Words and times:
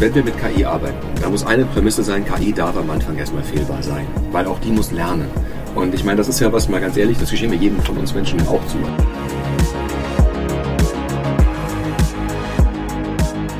Wenn 0.00 0.14
wir 0.14 0.24
mit 0.24 0.34
KI 0.38 0.64
arbeiten, 0.64 0.96
dann 1.22 1.30
muss 1.30 1.46
eine 1.46 1.64
Prämisse 1.66 2.02
sein, 2.02 2.24
KI 2.24 2.52
darf 2.52 2.76
am 2.76 2.90
Anfang 2.90 3.16
erstmal 3.16 3.44
fehlbar 3.44 3.82
sein, 3.82 4.06
weil 4.32 4.46
auch 4.46 4.58
die 4.58 4.70
muss 4.70 4.90
lernen. 4.90 5.28
Und 5.74 5.94
ich 5.94 6.04
meine, 6.04 6.18
das 6.18 6.28
ist 6.28 6.40
ja 6.40 6.52
was, 6.52 6.68
mal 6.68 6.80
ganz 6.80 6.96
ehrlich, 6.96 7.16
das 7.18 7.30
geschehen 7.30 7.50
mir 7.50 7.56
jedem 7.56 7.80
von 7.80 7.96
uns 7.98 8.12
Menschen 8.12 8.40
auch 8.48 8.64
zu. 8.66 8.78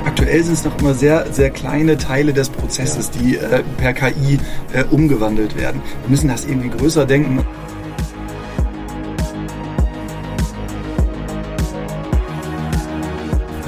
Aktuell 0.05 0.43
sind 0.43 0.55
es 0.55 0.65
noch 0.65 0.79
immer 0.79 0.95
sehr, 0.95 1.33
sehr 1.33 1.51
kleine 1.51 1.99
Teile 1.99 2.33
des 2.33 2.49
Prozesses, 2.49 3.11
die 3.11 3.37
äh, 3.37 3.63
per 3.79 3.93
KI 3.93 4.39
äh, 4.73 4.85
umgewandelt 4.91 5.57
werden. 5.57 5.83
Wir 6.03 6.11
müssen 6.11 6.29
das 6.29 6.45
irgendwie 6.45 6.71
größer 6.71 7.07
denken. 7.07 7.45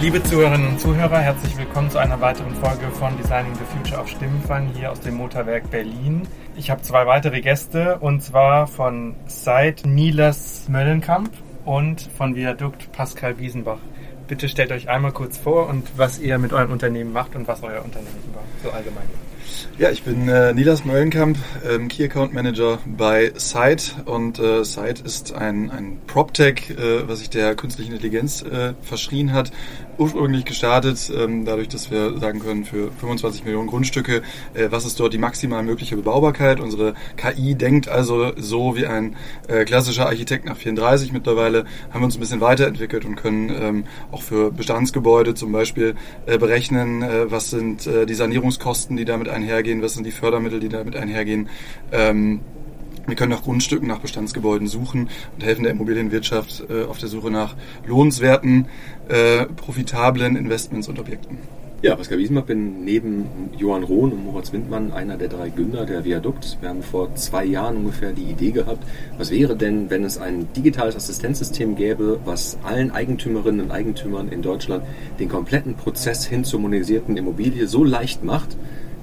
Liebe 0.06 0.22
Zuhörerinnen 0.22 0.68
und 0.68 0.80
Zuhörer, 0.80 1.18
herzlich 1.18 1.58
willkommen 1.58 1.90
zu 1.90 1.98
einer 1.98 2.20
weiteren 2.20 2.54
Folge 2.54 2.92
von 2.92 3.16
Designing 3.18 3.52
the 3.56 3.64
Future 3.64 4.00
auf 4.00 4.08
Stimmenfang 4.08 4.68
hier 4.72 4.92
aus 4.92 5.00
dem 5.00 5.16
Motorwerk 5.16 5.68
Berlin. 5.68 6.28
Ich 6.56 6.70
habe 6.70 6.80
zwei 6.82 7.08
weitere 7.08 7.40
Gäste 7.40 7.98
und 7.98 8.22
zwar 8.22 8.68
von 8.68 9.16
Seit 9.26 9.84
Nilas 9.84 10.68
Möllenkamp 10.68 11.30
und 11.64 12.02
von 12.02 12.36
Viadukt 12.36 12.92
Pascal 12.92 13.40
Wiesenbach. 13.40 13.80
Bitte 14.28 14.48
stellt 14.48 14.70
euch 14.70 14.88
einmal 14.88 15.10
kurz 15.10 15.38
vor 15.38 15.68
und 15.68 15.98
was 15.98 16.20
ihr 16.20 16.38
mit 16.38 16.52
eurem 16.52 16.70
Unternehmen 16.70 17.12
macht 17.12 17.34
und 17.34 17.48
was 17.48 17.64
euer 17.64 17.84
Unternehmen 17.84 18.22
überhaupt 18.28 18.62
so 18.62 18.70
allgemein 18.70 19.08
ja, 19.78 19.90
ich 19.90 20.02
bin 20.02 20.28
äh, 20.28 20.54
Nilas 20.54 20.84
Möllenkamp, 20.84 21.36
ähm, 21.68 21.88
Key 21.88 22.04
Account 22.04 22.32
Manager 22.32 22.78
bei 22.86 23.32
Site 23.36 24.02
und 24.06 24.38
äh, 24.38 24.64
Site 24.64 25.02
ist 25.04 25.34
ein, 25.34 25.70
ein 25.70 25.98
PropTech, 26.06 26.70
äh, 26.70 27.08
was 27.08 27.18
sich 27.18 27.30
der 27.30 27.54
künstlichen 27.54 27.92
Intelligenz 27.92 28.42
äh, 28.42 28.72
verschrien 28.82 29.32
hat. 29.32 29.52
Ursprünglich 29.98 30.44
gestartet, 30.44 31.10
ähm, 31.14 31.44
dadurch, 31.44 31.68
dass 31.68 31.90
wir 31.90 32.18
sagen 32.18 32.40
können, 32.40 32.64
für 32.64 32.90
25 32.92 33.44
Millionen 33.44 33.66
Grundstücke, 33.66 34.22
äh, 34.54 34.68
was 34.70 34.84
ist 34.84 35.00
dort 35.00 35.12
die 35.12 35.18
maximal 35.18 35.62
mögliche 35.62 35.96
Bebaubarkeit. 35.96 36.60
Unsere 36.60 36.94
KI 37.16 37.54
denkt 37.54 37.88
also 37.88 38.32
so 38.36 38.76
wie 38.76 38.86
ein 38.86 39.16
äh, 39.48 39.64
klassischer 39.64 40.06
Architekt 40.06 40.44
nach 40.44 40.56
34. 40.56 41.12
Mittlerweile 41.12 41.64
haben 41.90 42.00
wir 42.00 42.06
uns 42.06 42.16
ein 42.16 42.20
bisschen 42.20 42.40
weiterentwickelt 42.40 43.04
und 43.04 43.16
können 43.16 43.50
ähm, 43.50 43.84
auch 44.10 44.22
für 44.22 44.50
Bestandsgebäude 44.50 45.34
zum 45.34 45.52
Beispiel 45.52 45.94
äh, 46.26 46.38
berechnen, 46.38 47.02
äh, 47.02 47.30
was 47.30 47.50
sind 47.50 47.86
äh, 47.86 48.06
die 48.06 48.14
Sanierungskosten, 48.14 48.96
die 48.96 49.04
damit 49.04 49.28
einhergehen, 49.36 49.82
was 49.82 49.94
sind 49.94 50.04
die 50.04 50.10
Fördermittel, 50.12 50.60
die 50.60 50.68
damit 50.68 50.96
einhergehen. 50.96 51.48
Ähm, 51.92 52.40
wir 53.06 53.14
können 53.14 53.30
nach 53.30 53.42
Grundstücken, 53.42 53.86
nach 53.86 54.00
Bestandsgebäuden 54.00 54.66
suchen 54.66 55.08
und 55.34 55.44
helfen 55.44 55.62
der 55.62 55.72
Immobilienwirtschaft 55.72 56.64
äh, 56.68 56.84
auf 56.84 56.98
der 56.98 57.08
Suche 57.08 57.30
nach 57.30 57.54
lohnenswerten, 57.86 58.66
äh, 59.08 59.46
profitablen 59.46 60.34
Investments 60.34 60.88
und 60.88 60.98
Objekten. 60.98 61.38
Ja, 61.82 61.94
Pascal 61.94 62.18
Wiesenbach 62.18 62.44
bin 62.44 62.84
neben 62.84 63.26
Johann 63.58 63.84
Rohn 63.84 64.10
und 64.10 64.24
Moritz 64.24 64.50
Windmann 64.50 64.92
einer 64.92 65.18
der 65.18 65.28
drei 65.28 65.50
Gründer 65.50 65.84
der 65.84 66.04
Viadukt. 66.04 66.56
Wir 66.60 66.70
haben 66.70 66.82
vor 66.82 67.14
zwei 67.16 67.44
Jahren 67.44 67.76
ungefähr 67.76 68.12
die 68.12 68.24
Idee 68.24 68.50
gehabt, 68.50 68.82
was 69.18 69.30
wäre 69.30 69.54
denn, 69.56 69.90
wenn 69.90 70.02
es 70.02 70.16
ein 70.16 70.48
digitales 70.56 70.96
Assistenzsystem 70.96 71.76
gäbe, 71.76 72.18
was 72.24 72.56
allen 72.64 72.90
Eigentümerinnen 72.90 73.66
und 73.66 73.70
Eigentümern 73.70 74.30
in 74.30 74.40
Deutschland 74.40 74.84
den 75.20 75.28
kompletten 75.28 75.74
Prozess 75.74 76.26
hin 76.26 76.44
zur 76.44 76.60
monetisierten 76.60 77.18
Immobilie 77.18 77.66
so 77.66 77.84
leicht 77.84 78.24
macht, 78.24 78.56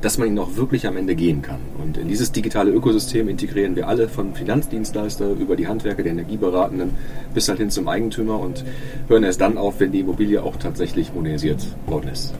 dass 0.04 0.18
man 0.18 0.28
ihn 0.28 0.38
auch 0.38 0.56
wirklich 0.58 0.86
am 0.86 0.98
Ende 0.98 1.16
gehen 1.16 1.42
kann. 1.42 1.59
Und 1.82 1.98
in 1.98 2.09
dieses 2.09 2.32
digitale 2.32 2.72
Ökosystem 2.72 3.30
integrieren 3.30 3.76
wir 3.76 3.88
alle 3.88 4.09
von 4.09 4.36
Finanzdienstleister 4.36 5.32
über 5.32 5.56
die 5.56 5.68
Handwerker, 5.68 6.04
der 6.04 6.12
Energieberatenden 6.12 6.92
bis 7.34 7.48
halt 7.48 7.59
hin 7.59 7.70
zum 7.70 7.88
Eigentümer 7.88 8.40
und 8.40 8.66
hören 9.08 9.24
erst 9.24 9.40
dann 9.40 9.58
auf, 9.58 9.80
wenn 9.80 9.94
die 9.94 10.02
Immobilie 10.02 10.44
auch 10.44 10.58
tatsächlich 10.58 11.14
monetisiert 11.14 11.66
worden 11.88 12.09
ist. 12.09 12.34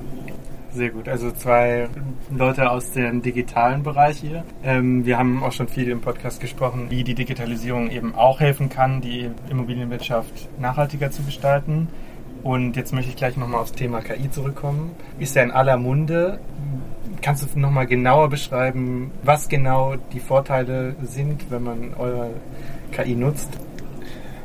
Sehr 0.74 0.90
gut, 0.90 1.08
also 1.08 1.32
zwei 1.32 1.88
Leute 2.36 2.70
aus 2.70 2.92
dem 2.92 3.22
digitalen 3.22 3.84
Bereich 3.84 4.18
hier. 4.18 4.44
Ähm, 4.64 5.06
wir 5.06 5.20
haben 5.20 5.44
auch 5.44 5.52
schon 5.52 5.68
viel 5.68 5.88
im 5.90 6.02
Podcast 6.02 6.42
gesprochen, 6.42 6.88
wie 6.90 7.04
die 7.04 7.14
Digitalisierung 7.14 7.92
eben 7.92 8.16
auch 8.16 8.40
helfen 8.40 8.70
kann, 8.70 9.00
die 9.00 9.30
Immobilienwirtschaft 9.50 10.50
nachhaltiger 10.60 11.12
zu 11.12 11.22
gestalten. 11.22 11.88
Und 12.44 12.76
jetzt 12.76 12.92
möchte 12.92 13.10
ich 13.10 13.16
gleich 13.16 13.38
nochmal 13.38 13.62
aufs 13.62 13.72
Thema 13.72 14.02
KI 14.02 14.30
zurückkommen. 14.30 14.92
Ist 15.18 15.36
ja 15.36 15.44
in 15.44 15.52
aller 15.52 15.78
Munde. 15.78 16.40
Kannst 17.24 17.48
du 17.56 17.58
nochmal 17.58 17.88
genauer 17.88 18.30
beschreiben, 18.30 19.12
was 19.24 19.48
genau 19.48 19.96
die 20.12 20.20
Vorteile 20.20 20.94
sind, 21.04 21.50
wenn 21.50 21.64
man 21.64 21.94
eure 21.94 22.32
KI 22.92 23.16
nutzt? 23.16 23.48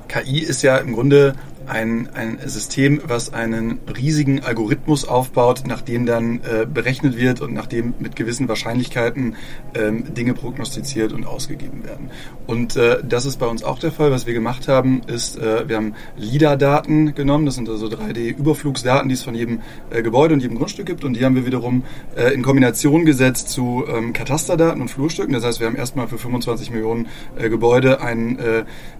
KI 0.07 0.39
ist 0.39 0.63
ja 0.63 0.77
im 0.77 0.95
Grunde 0.95 1.35
ein, 1.69 2.09
ein 2.15 2.39
System, 2.47 3.01
was 3.05 3.33
einen 3.33 3.79
riesigen 3.97 4.43
Algorithmus 4.43 5.07
aufbaut, 5.07 5.65
nach 5.67 5.83
dem 5.83 6.07
dann 6.07 6.41
äh, 6.41 6.67
berechnet 6.67 7.17
wird 7.17 7.41
und 7.41 7.53
nach 7.53 7.67
dem 7.67 7.95
mit 7.99 8.17
gewissen 8.17 8.49
Wahrscheinlichkeiten 8.49 9.37
ähm, 9.75 10.15
Dinge 10.15 10.35
prognostiziert 10.35 11.13
und 11.13 11.27
ausgegeben 11.27 11.85
werden. 11.85 12.11
Und 12.47 12.77
äh, 12.77 13.03
das 13.07 13.27
ist 13.27 13.39
bei 13.39 13.47
uns 13.47 13.63
auch 13.63 13.79
der 13.79 13.93
Fall. 13.93 14.11
Was 14.11 14.27
wir 14.27 14.35
gemacht 14.35 14.69
haben, 14.69 15.03
ist, 15.07 15.39
äh, 15.39 15.69
wir 15.69 15.77
haben 15.77 15.95
LIDAR-Daten 16.17 17.15
genommen. 17.15 17.45
Das 17.47 17.57
sind 17.57 17.69
also 17.69 17.87
3D-Überflugsdaten, 17.87 19.09
die 19.09 19.15
es 19.15 19.23
von 19.23 19.35
jedem 19.35 19.61
äh, 19.91 20.03
Gebäude 20.03 20.35
und 20.35 20.41
jedem 20.41 20.57
Grundstück 20.57 20.87
gibt. 20.87 21.05
Und 21.05 21.15
die 21.15 21.25
haben 21.25 21.35
wir 21.35 21.45
wiederum 21.45 21.85
äh, 22.17 22.33
in 22.33 22.43
Kombination 22.43 23.05
gesetzt 23.05 23.51
zu 23.51 23.85
ähm, 23.87 24.13
Katasterdaten 24.13 24.81
und 24.81 24.89
Flurstücken. 24.89 25.35
Das 25.35 25.45
heißt, 25.45 25.61
wir 25.61 25.67
haben 25.67 25.77
erstmal 25.77 26.09
für 26.09 26.19
25 26.19 26.71
Millionen 26.71 27.09
äh, 27.37 27.51
Gebäude 27.51 28.01
einen 28.01 28.39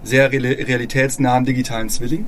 sehr 0.03 0.31
realitätsnahen 0.31 1.45
digitalen 1.45 1.89
Zwilling. 1.89 2.25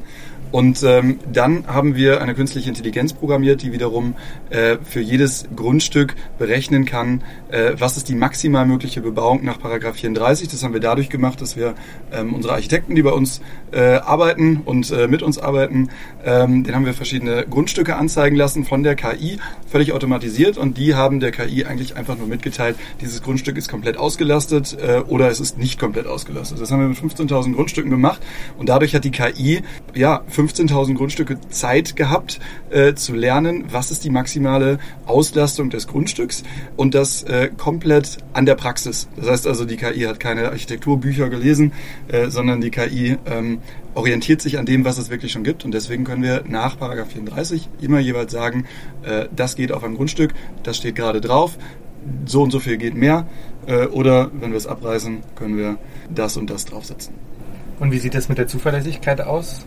Und 0.51 0.83
ähm, 0.83 1.19
dann 1.31 1.65
haben 1.67 1.95
wir 1.95 2.21
eine 2.21 2.35
künstliche 2.35 2.69
Intelligenz 2.69 3.13
programmiert, 3.13 3.61
die 3.61 3.71
wiederum 3.71 4.15
äh, 4.49 4.77
für 4.83 4.99
jedes 4.99 5.45
Grundstück 5.55 6.15
berechnen 6.37 6.85
kann, 6.85 7.23
äh, 7.49 7.73
was 7.77 7.97
ist 7.97 8.09
die 8.09 8.15
maximal 8.15 8.65
mögliche 8.65 9.01
Bebauung 9.01 9.43
nach 9.45 9.59
Paragraph 9.59 9.95
34. 9.95 10.49
Das 10.49 10.63
haben 10.63 10.73
wir 10.73 10.81
dadurch 10.81 11.09
gemacht, 11.09 11.41
dass 11.41 11.55
wir 11.55 11.75
ähm, 12.11 12.33
unsere 12.33 12.53
Architekten, 12.53 12.95
die 12.95 13.01
bei 13.01 13.11
uns 13.11 13.41
äh, 13.71 13.79
arbeiten 13.79 14.61
und 14.65 14.91
äh, 14.91 15.07
mit 15.07 15.23
uns 15.23 15.37
arbeiten, 15.37 15.89
ähm, 16.25 16.63
den 16.63 16.75
haben 16.75 16.85
wir 16.85 16.93
verschiedene 16.93 17.45
Grundstücke 17.49 17.95
anzeigen 17.95 18.35
lassen 18.35 18.65
von 18.65 18.83
der 18.83 18.95
KI, 18.95 19.37
völlig 19.67 19.93
automatisiert 19.93 20.57
und 20.57 20.77
die 20.77 20.95
haben 20.95 21.19
der 21.19 21.31
KI 21.31 21.65
eigentlich 21.65 21.95
einfach 21.95 22.17
nur 22.17 22.27
mitgeteilt, 22.27 22.75
dieses 22.99 23.21
Grundstück 23.21 23.57
ist 23.57 23.69
komplett 23.69 23.97
ausgelastet 23.97 24.77
äh, 24.81 24.99
oder 24.99 25.29
es 25.29 25.39
ist 25.39 25.57
nicht 25.57 25.79
komplett 25.79 26.07
ausgelastet. 26.07 26.59
Das 26.59 26.71
haben 26.71 26.81
wir 26.81 26.87
mit 26.87 26.97
15.000 26.97 27.55
Grundstücken 27.55 27.89
gemacht 27.89 28.21
und 28.57 28.67
dadurch 28.67 28.93
hat 28.95 29.03
die 29.05 29.11
KI 29.11 29.61
ja 29.95 30.23
15.000 30.41 30.95
Grundstücke 30.95 31.39
Zeit 31.49 31.95
gehabt, 31.95 32.39
äh, 32.71 32.93
zu 32.95 33.13
lernen, 33.13 33.65
was 33.71 33.91
ist 33.91 34.03
die 34.03 34.09
maximale 34.09 34.79
Auslastung 35.05 35.69
des 35.69 35.87
Grundstücks 35.87 36.43
und 36.75 36.95
das 36.95 37.23
äh, 37.23 37.49
komplett 37.55 38.17
an 38.33 38.45
der 38.45 38.55
Praxis. 38.55 39.07
Das 39.15 39.27
heißt 39.29 39.47
also, 39.47 39.65
die 39.65 39.77
KI 39.77 40.01
hat 40.01 40.19
keine 40.19 40.49
Architekturbücher 40.49 41.29
gelesen, 41.29 41.73
äh, 42.07 42.29
sondern 42.29 42.61
die 42.61 42.71
KI 42.71 43.17
ähm, 43.25 43.59
orientiert 43.93 44.41
sich 44.41 44.57
an 44.57 44.65
dem, 44.65 44.83
was 44.85 44.97
es 44.97 45.09
wirklich 45.09 45.31
schon 45.31 45.43
gibt 45.43 45.63
und 45.65 45.73
deswegen 45.73 46.03
können 46.03 46.23
wir 46.23 46.43
nach 46.47 46.77
Paragraph 46.79 47.09
34 47.11 47.69
immer 47.81 47.99
jeweils 47.99 48.31
sagen, 48.31 48.65
äh, 49.03 49.27
das 49.35 49.55
geht 49.55 49.71
auf 49.71 49.83
ein 49.83 49.95
Grundstück, 49.95 50.33
das 50.63 50.77
steht 50.77 50.95
gerade 50.95 51.21
drauf, 51.21 51.57
so 52.25 52.41
und 52.41 52.51
so 52.51 52.59
viel 52.59 52.77
geht 52.77 52.95
mehr 52.95 53.27
äh, 53.67 53.85
oder 53.85 54.31
wenn 54.33 54.51
wir 54.51 54.57
es 54.57 54.65
abreißen, 54.65 55.19
können 55.35 55.57
wir 55.57 55.77
das 56.09 56.37
und 56.37 56.49
das 56.49 56.65
draufsetzen. 56.65 57.13
Und 57.79 57.91
wie 57.91 57.99
sieht 57.99 58.13
das 58.13 58.29
mit 58.29 58.37
der 58.37 58.47
Zuverlässigkeit 58.47 59.21
aus? 59.21 59.65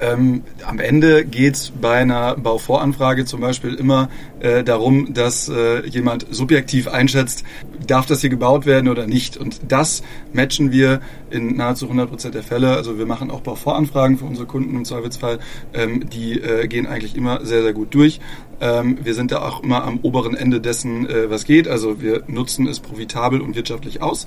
Ähm, 0.00 0.42
am 0.64 0.78
Ende 0.78 1.24
geht 1.24 1.54
es 1.54 1.70
bei 1.70 1.94
einer 1.94 2.36
Bauvoranfrage 2.36 3.24
zum 3.24 3.40
Beispiel 3.40 3.74
immer 3.74 4.08
äh, 4.40 4.62
darum, 4.62 5.12
dass 5.12 5.48
äh, 5.48 5.86
jemand 5.86 6.26
subjektiv 6.30 6.88
einschätzt, 6.88 7.44
darf 7.86 8.06
das 8.06 8.20
hier 8.20 8.30
gebaut 8.30 8.66
werden 8.66 8.88
oder 8.88 9.06
nicht. 9.06 9.36
Und 9.36 9.60
das 9.68 10.02
matchen 10.32 10.70
wir 10.70 11.00
in 11.30 11.56
nahezu 11.56 11.86
100 11.86 12.08
Prozent 12.08 12.34
der 12.34 12.42
Fälle. 12.42 12.76
Also 12.76 12.98
wir 12.98 13.06
machen 13.06 13.30
auch 13.30 13.40
Bauvoranfragen 13.40 14.18
für 14.18 14.24
unsere 14.24 14.46
Kunden 14.46 14.76
im 14.76 14.84
Zweifelsfall. 14.84 15.40
Ähm, 15.74 16.08
die 16.08 16.40
äh, 16.40 16.68
gehen 16.68 16.86
eigentlich 16.86 17.16
immer 17.16 17.44
sehr, 17.44 17.62
sehr 17.62 17.72
gut 17.72 17.92
durch. 17.94 18.20
Ähm, 18.60 18.98
wir 19.02 19.14
sind 19.14 19.32
da 19.32 19.42
auch 19.42 19.62
immer 19.62 19.84
am 19.84 19.98
oberen 20.02 20.36
Ende 20.36 20.60
dessen, 20.60 21.08
äh, 21.08 21.30
was 21.30 21.44
geht. 21.44 21.66
Also 21.66 22.00
wir 22.00 22.22
nutzen 22.28 22.66
es 22.66 22.80
profitabel 22.80 23.40
und 23.40 23.56
wirtschaftlich 23.56 24.02
aus. 24.02 24.26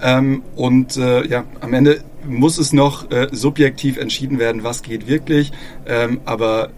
Ähm, 0.00 0.42
und 0.56 0.96
äh, 0.96 1.26
ja, 1.26 1.44
am 1.60 1.74
Ende 1.74 2.00
muss 2.26 2.58
es 2.58 2.72
noch 2.72 3.10
äh, 3.10 3.28
subjektiv 3.32 3.96
entschieden 3.96 4.38
werden, 4.38 4.62
was 4.62 4.82
geht 4.82 5.06
wirklich. 5.06 5.52
Ähm, 5.86 6.20
aber 6.24 6.70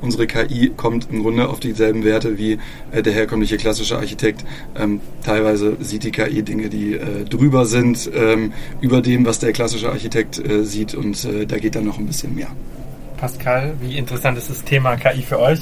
unsere 0.00 0.26
KI 0.26 0.72
kommt 0.76 1.08
im 1.10 1.22
Grunde 1.22 1.48
auf 1.48 1.60
dieselben 1.60 2.04
Werte 2.04 2.38
wie 2.38 2.58
äh, 2.90 3.02
der 3.02 3.12
herkömmliche 3.12 3.56
klassische 3.56 3.96
Architekt. 3.96 4.44
Ähm, 4.76 5.00
teilweise 5.24 5.76
sieht 5.80 6.04
die 6.04 6.10
KI 6.10 6.42
Dinge, 6.42 6.68
die 6.68 6.94
äh, 6.94 7.24
drüber 7.24 7.66
sind, 7.66 8.10
ähm, 8.14 8.52
über 8.80 9.00
dem, 9.00 9.24
was 9.26 9.38
der 9.38 9.52
klassische 9.52 9.90
Architekt 9.90 10.38
äh, 10.38 10.64
sieht. 10.64 10.94
Und 10.94 11.24
äh, 11.24 11.46
da 11.46 11.58
geht 11.58 11.74
dann 11.76 11.84
noch 11.84 11.98
ein 11.98 12.06
bisschen 12.06 12.34
mehr. 12.34 12.48
Pascal, 13.16 13.74
wie 13.80 13.96
interessant 13.96 14.38
ist 14.38 14.48
das 14.48 14.64
Thema 14.64 14.96
KI 14.96 15.22
für 15.22 15.38
euch? 15.38 15.60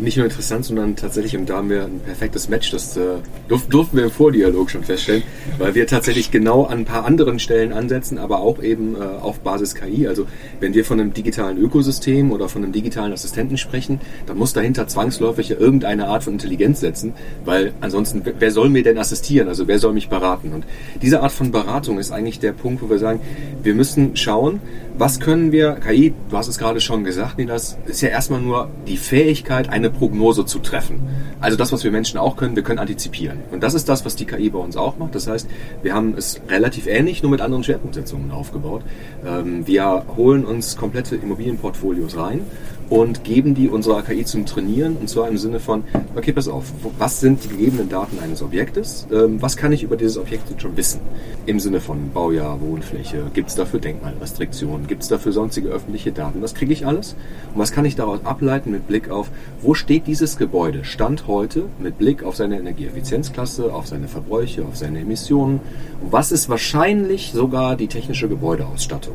Nicht 0.00 0.16
nur 0.16 0.26
interessant, 0.26 0.64
sondern 0.64 0.96
tatsächlich, 0.96 1.36
und 1.36 1.48
da 1.48 1.56
haben 1.56 1.70
wir 1.70 1.84
ein 1.84 2.00
perfektes 2.00 2.48
Match, 2.48 2.70
das 2.70 2.96
äh, 2.96 3.16
durf, 3.48 3.66
durften 3.68 3.96
wir 3.96 4.04
im 4.04 4.10
Vordialog 4.10 4.70
schon 4.70 4.84
feststellen, 4.84 5.22
weil 5.58 5.74
wir 5.74 5.86
tatsächlich 5.86 6.30
genau 6.30 6.64
an 6.64 6.80
ein 6.80 6.84
paar 6.84 7.04
anderen 7.04 7.38
Stellen 7.38 7.72
ansetzen, 7.72 8.18
aber 8.18 8.40
auch 8.40 8.62
eben 8.62 8.96
äh, 8.96 8.98
auf 8.98 9.40
Basis 9.40 9.74
KI. 9.74 10.08
Also 10.08 10.26
wenn 10.60 10.74
wir 10.74 10.84
von 10.84 11.00
einem 11.00 11.12
digitalen 11.12 11.58
Ökosystem 11.58 12.32
oder 12.32 12.48
von 12.48 12.62
einem 12.62 12.72
digitalen 12.72 13.12
Assistenten 13.12 13.56
sprechen, 13.56 14.00
dann 14.26 14.36
muss 14.36 14.52
dahinter 14.52 14.86
zwangsläufig 14.86 15.50
irgendeine 15.52 16.08
Art 16.08 16.24
von 16.24 16.34
Intelligenz 16.34 16.80
setzen, 16.80 17.14
weil 17.44 17.72
ansonsten, 17.80 18.22
wer 18.38 18.50
soll 18.50 18.68
mir 18.68 18.82
denn 18.82 18.98
assistieren? 18.98 19.48
Also 19.48 19.68
wer 19.68 19.78
soll 19.78 19.92
mich 19.92 20.08
beraten? 20.08 20.52
Und 20.52 20.64
diese 21.02 21.20
Art 21.20 21.32
von 21.32 21.52
Beratung 21.52 21.98
ist 21.98 22.12
eigentlich 22.12 22.40
der 22.40 22.52
Punkt, 22.52 22.82
wo 22.82 22.90
wir 22.90 22.98
sagen, 22.98 23.20
wir 23.62 23.74
müssen 23.74 24.16
schauen, 24.16 24.60
was 24.96 25.18
können 25.18 25.50
wir, 25.50 25.72
KI, 25.72 26.14
du 26.30 26.36
hast 26.36 26.46
es 26.46 26.56
gerade 26.56 26.80
schon 26.80 27.02
gesagt, 27.02 27.36
Nilas, 27.36 27.76
ist 27.86 28.00
ja 28.00 28.10
erstmal 28.10 28.40
nur 28.40 28.68
die 28.86 28.96
Fähigkeit, 28.96 29.68
eine 29.68 29.90
Prognose 29.90 30.46
zu 30.46 30.60
treffen. 30.60 31.00
Also 31.40 31.56
das, 31.56 31.72
was 31.72 31.82
wir 31.82 31.90
Menschen 31.90 32.18
auch 32.18 32.36
können, 32.36 32.54
wir 32.54 32.62
können 32.62 32.78
antizipieren. 32.78 33.40
Und 33.50 33.62
das 33.62 33.74
ist 33.74 33.88
das, 33.88 34.04
was 34.04 34.14
die 34.14 34.24
KI 34.24 34.50
bei 34.50 34.58
uns 34.58 34.76
auch 34.76 34.96
macht. 34.96 35.14
Das 35.14 35.26
heißt, 35.26 35.48
wir 35.82 35.94
haben 35.94 36.14
es 36.16 36.40
relativ 36.48 36.86
ähnlich, 36.86 37.22
nur 37.22 37.30
mit 37.30 37.40
anderen 37.40 37.64
Schwerpunktsetzungen 37.64 38.30
aufgebaut. 38.30 38.82
Ähm, 39.26 39.66
wir 39.66 40.04
holen 40.16 40.44
uns 40.44 40.76
komplette 40.76 41.16
Immobilienportfolios 41.16 42.16
rein 42.16 42.42
und 42.90 43.24
geben 43.24 43.54
die 43.54 43.68
unserer 43.68 44.02
KI 44.02 44.24
zum 44.24 44.46
Trainieren 44.46 44.96
und 44.96 45.08
zwar 45.08 45.28
im 45.28 45.38
Sinne 45.38 45.60
von, 45.60 45.84
okay, 46.16 46.32
pass 46.32 46.48
auf, 46.48 46.72
was 46.98 47.20
sind 47.20 47.44
die 47.44 47.48
gegebenen 47.48 47.88
Daten 47.88 48.18
eines 48.18 48.42
Objektes? 48.42 49.06
Ähm, 49.12 49.40
was 49.40 49.56
kann 49.56 49.72
ich 49.72 49.82
über 49.82 49.96
dieses 49.96 50.18
Objekt 50.18 50.50
jetzt 50.50 50.62
schon 50.62 50.76
wissen? 50.76 51.00
Im 51.46 51.60
Sinne 51.60 51.80
von 51.80 52.10
Baujahr, 52.12 52.60
Wohnfläche, 52.60 53.30
gibt 53.32 53.48
es 53.48 53.54
dafür 53.54 53.80
Denkmalrestriktionen, 53.80 54.86
gibt 54.86 55.02
es 55.02 55.08
dafür 55.08 55.32
sonstige 55.32 55.68
öffentliche 55.68 56.12
Daten? 56.12 56.42
Was 56.42 56.54
kriege 56.54 56.72
ich 56.72 56.86
alles? 56.86 57.16
Und 57.54 57.60
was 57.60 57.72
kann 57.72 57.84
ich 57.84 57.96
daraus 57.96 58.24
ableiten 58.24 58.70
mit 58.70 58.86
Blick 58.86 59.10
auf, 59.10 59.30
wo 59.60 59.74
steht 59.74 60.06
dieses 60.06 60.36
Gebäude 60.36 60.84
Stand 60.84 61.26
heute 61.26 61.64
mit 61.78 61.98
Blick 61.98 62.22
auf 62.22 62.36
seine 62.36 62.58
Energieeffizienzklasse, 62.58 63.72
auf 63.72 63.86
seine 63.86 64.08
Verbräuche, 64.08 64.64
auf 64.64 64.76
seine 64.76 65.00
Emissionen? 65.00 65.60
Und 66.02 66.12
was 66.12 66.32
ist 66.32 66.48
wahrscheinlich 66.48 67.32
sogar 67.32 67.76
die 67.76 67.88
technische 67.88 68.28
Gebäudeausstattung? 68.28 69.14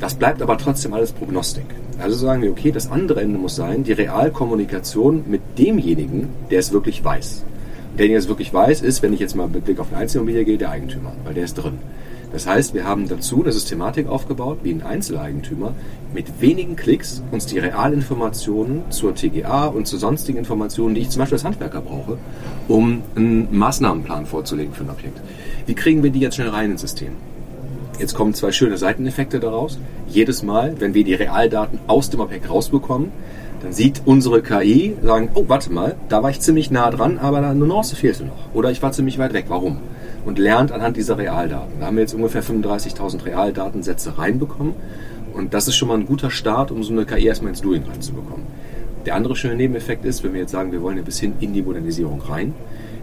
Das 0.00 0.14
bleibt 0.14 0.42
aber 0.42 0.58
trotzdem 0.58 0.94
alles 0.94 1.12
Prognostik. 1.12 1.66
Also 1.98 2.16
sagen 2.16 2.42
wir, 2.42 2.50
okay, 2.50 2.72
das 2.72 2.90
andere 2.90 3.20
Ende 3.20 3.38
muss 3.38 3.56
sein, 3.56 3.84
die 3.84 3.92
Realkommunikation 3.92 5.24
mit 5.28 5.40
demjenigen, 5.58 6.28
der 6.50 6.58
es 6.58 6.72
wirklich 6.72 7.04
weiß. 7.04 7.44
Derjenige, 7.98 8.14
der 8.14 8.20
es 8.20 8.28
wirklich 8.28 8.52
weiß, 8.52 8.82
ist, 8.82 9.02
wenn 9.02 9.12
ich 9.12 9.20
jetzt 9.20 9.36
mal 9.36 9.48
mit 9.48 9.64
Blick 9.64 9.78
auf 9.78 9.88
eine 9.90 9.98
Einzelimmobilie 9.98 10.44
gehe, 10.44 10.58
der 10.58 10.70
Eigentümer, 10.70 11.12
weil 11.24 11.34
der 11.34 11.44
ist 11.44 11.54
drin. 11.54 11.78
Das 12.32 12.46
heißt, 12.46 12.72
wir 12.72 12.84
haben 12.84 13.08
dazu 13.08 13.42
eine 13.42 13.52
Systematik 13.52 14.08
aufgebaut, 14.08 14.60
wie 14.62 14.72
ein 14.72 14.82
Einzeleigentümer, 14.82 15.74
mit 16.14 16.40
wenigen 16.40 16.76
Klicks 16.76 17.22
uns 17.30 17.44
die 17.44 17.58
Realinformationen 17.58 18.90
zur 18.90 19.14
TGA 19.14 19.66
und 19.66 19.86
zu 19.86 19.98
sonstigen 19.98 20.38
Informationen, 20.38 20.94
die 20.94 21.02
ich 21.02 21.10
zum 21.10 21.20
Beispiel 21.20 21.36
als 21.36 21.44
Handwerker 21.44 21.82
brauche, 21.82 22.16
um 22.68 23.02
einen 23.14 23.54
Maßnahmenplan 23.56 24.24
vorzulegen 24.24 24.72
für 24.72 24.84
ein 24.84 24.90
Objekt. 24.90 25.20
Wie 25.66 25.74
kriegen 25.74 26.02
wir 26.02 26.10
die 26.10 26.20
jetzt 26.20 26.36
schnell 26.36 26.48
rein 26.48 26.70
ins 26.70 26.80
System? 26.80 27.12
Jetzt 28.02 28.14
kommen 28.14 28.34
zwei 28.34 28.50
schöne 28.50 28.78
Seiteneffekte 28.78 29.38
daraus. 29.38 29.78
Jedes 30.08 30.42
Mal, 30.42 30.74
wenn 30.80 30.92
wir 30.92 31.04
die 31.04 31.14
Realdaten 31.14 31.78
aus 31.86 32.10
dem 32.10 32.18
Objekt 32.18 32.50
rausbekommen, 32.50 33.12
dann 33.62 33.72
sieht 33.72 34.02
unsere 34.04 34.42
KI, 34.42 34.96
sagen, 35.04 35.30
oh, 35.34 35.44
warte 35.46 35.72
mal, 35.72 35.94
da 36.08 36.20
war 36.20 36.30
ich 36.30 36.40
ziemlich 36.40 36.72
nah 36.72 36.90
dran, 36.90 37.18
aber 37.18 37.38
eine 37.38 37.54
Nuance 37.54 37.94
fehlte 37.94 38.24
noch. 38.24 38.52
Oder 38.54 38.72
ich 38.72 38.82
war 38.82 38.90
ziemlich 38.90 39.18
weit 39.18 39.34
weg. 39.34 39.44
Warum? 39.46 39.78
Und 40.24 40.40
lernt 40.40 40.72
anhand 40.72 40.96
dieser 40.96 41.16
Realdaten. 41.16 41.78
Da 41.78 41.86
haben 41.86 41.94
wir 41.94 42.00
jetzt 42.00 42.12
ungefähr 42.12 42.42
35.000 42.42 43.24
Realdatensätze 43.24 44.18
reinbekommen. 44.18 44.74
Und 45.32 45.54
das 45.54 45.68
ist 45.68 45.76
schon 45.76 45.86
mal 45.86 45.96
ein 45.96 46.06
guter 46.06 46.32
Start, 46.32 46.72
um 46.72 46.82
so 46.82 46.92
eine 46.92 47.04
KI 47.04 47.26
erstmal 47.26 47.50
ins 47.50 47.60
Doing 47.60 47.84
reinzubekommen. 47.84 48.46
Der 49.06 49.14
andere 49.14 49.36
schöne 49.36 49.54
Nebeneffekt 49.54 50.04
ist, 50.04 50.24
wenn 50.24 50.32
wir 50.32 50.40
jetzt 50.40 50.50
sagen, 50.50 50.72
wir 50.72 50.82
wollen 50.82 50.98
ein 50.98 51.04
bisschen 51.04 51.34
in 51.38 51.52
die 51.52 51.62
Modernisierung 51.62 52.20
rein, 52.22 52.52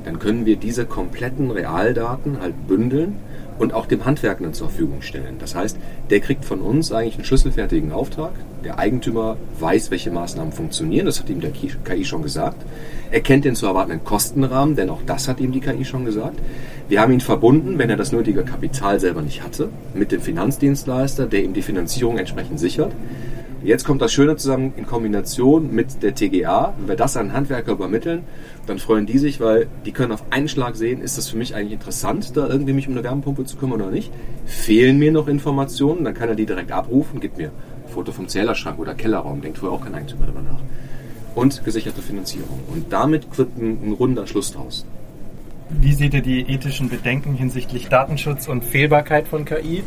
dann 0.04 0.20
können 0.20 0.46
wir 0.46 0.58
diese 0.58 0.86
kompletten 0.86 1.52
Realdaten 1.52 2.42
halt 2.42 2.68
bündeln 2.68 3.16
und 3.60 3.74
auch 3.74 3.86
dem 3.86 4.06
Handwerk 4.06 4.40
dann 4.40 4.54
zur 4.54 4.70
Verfügung 4.70 5.02
stellen. 5.02 5.36
Das 5.38 5.54
heißt, 5.54 5.78
der 6.10 6.20
kriegt 6.22 6.46
von 6.46 6.62
uns 6.62 6.92
eigentlich 6.92 7.16
einen 7.16 7.26
schlüsselfertigen 7.26 7.92
Auftrag. 7.92 8.32
Der 8.64 8.80
Eigentümer 8.80 9.38
weiß, 9.60 9.92
welche 9.92 10.12
Maßnahmen 10.12 10.54
funktionieren, 10.54 11.06
das 11.06 11.20
hat 11.20 11.30
ihm 11.30 11.42
der 11.42 11.52
KI 11.52 12.06
schon 12.06 12.24
gesagt. 12.24 12.64
Er 13.12 13.22
kennt 13.22 13.46
den 13.46 13.56
zu 13.56 13.68
erwartenden 13.68 14.04
Kostenrahmen, 14.04 14.76
denn 14.76 14.90
auch 14.90 15.02
das 15.06 15.28
hat 15.28 15.40
ihm 15.40 15.52
die 15.52 15.60
KI 15.60 15.86
schon 15.86 16.06
gesagt. 16.06 16.40
Wir 16.88 17.02
haben 17.02 17.14
ihn 17.14 17.22
verbunden, 17.22 17.78
wenn 17.78 17.90
er 17.90 17.98
das 17.98 18.12
nötige 18.12 18.44
Kapital 18.44 19.00
selber 19.00 19.22
nicht 19.22 19.44
hatte, 19.44 19.70
mit 19.94 20.12
dem 20.12 20.22
Finanzdienstleister, 20.22 21.28
der 21.28 21.44
ihm 21.44 21.54
die 21.54 21.62
Finanzierung 21.62 22.18
entsprechend 22.18 22.60
sichert. 22.60 22.94
Jetzt 23.62 23.84
kommt 23.84 24.02
das 24.02 24.14
Schöne 24.14 24.38
zusammen 24.38 24.74
in 24.78 24.86
Kombination 24.86 25.76
mit 25.76 26.02
der 26.02 26.16
TGA. 26.16 26.74
Wenn 26.78 26.88
wir 26.88 26.96
das 26.96 27.18
an 27.18 27.34
Handwerker 27.34 27.74
übermitteln, 27.74 28.24
dann 28.68 28.80
freuen 28.80 29.06
die 29.06 29.18
sich, 29.18 29.42
weil 29.42 29.68
die 29.86 29.92
können 29.92 30.14
auf 30.14 30.24
einen 30.30 30.48
Schlag 30.48 30.78
sehen, 30.78 31.02
ist 31.02 31.18
das 31.18 31.28
für 31.28 31.36
mich 31.36 31.56
eigentlich 31.56 31.74
interessant, 31.74 32.38
da 32.38 32.48
irgendwie 32.48 32.72
mich 32.72 32.88
um 32.88 32.94
eine 32.94 33.04
Wärmepumpe 33.04 33.44
zu 33.44 33.58
kümmern 33.58 33.82
oder 33.82 33.92
nicht. 33.92 34.12
Fehlen 34.46 34.98
mir 34.98 35.12
noch 35.12 35.28
Informationen, 35.28 36.06
dann 36.06 36.14
kann 36.14 36.30
er 36.30 36.36
die 36.36 36.46
direkt 36.46 36.72
abrufen, 36.72 37.20
gibt 37.20 37.38
mir 37.38 37.48
ein 37.50 37.92
Foto 37.94 38.14
vom 38.14 38.30
Zählerschrank 38.30 38.80
oder 38.80 38.94
Kellerraum, 38.94 39.42
denkt 39.42 39.58
vorher 39.58 39.78
auch 39.78 39.84
kein 39.84 39.94
Eigentümer 39.94 40.26
darüber 40.26 40.42
nach. 40.42 40.62
Und 41.36 41.66
gesicherte 41.66 42.02
Finanzierung. 42.02 42.62
Und 42.72 42.94
damit 42.94 43.38
wird 43.38 43.58
ein, 43.58 43.90
ein 43.90 43.92
runder 43.92 44.26
Schluss 44.26 44.54
draus. 44.54 44.86
Wie 45.70 45.94
seht 45.94 46.14
ihr 46.14 46.22
die 46.22 46.42
ethischen 46.42 46.90
Bedenken 46.90 47.34
hinsichtlich 47.34 47.90
Datenschutz 47.90 48.48
und 48.48 48.64
Fehlbarkeit 48.64 49.28
von 49.28 49.44
KI? 49.44 49.84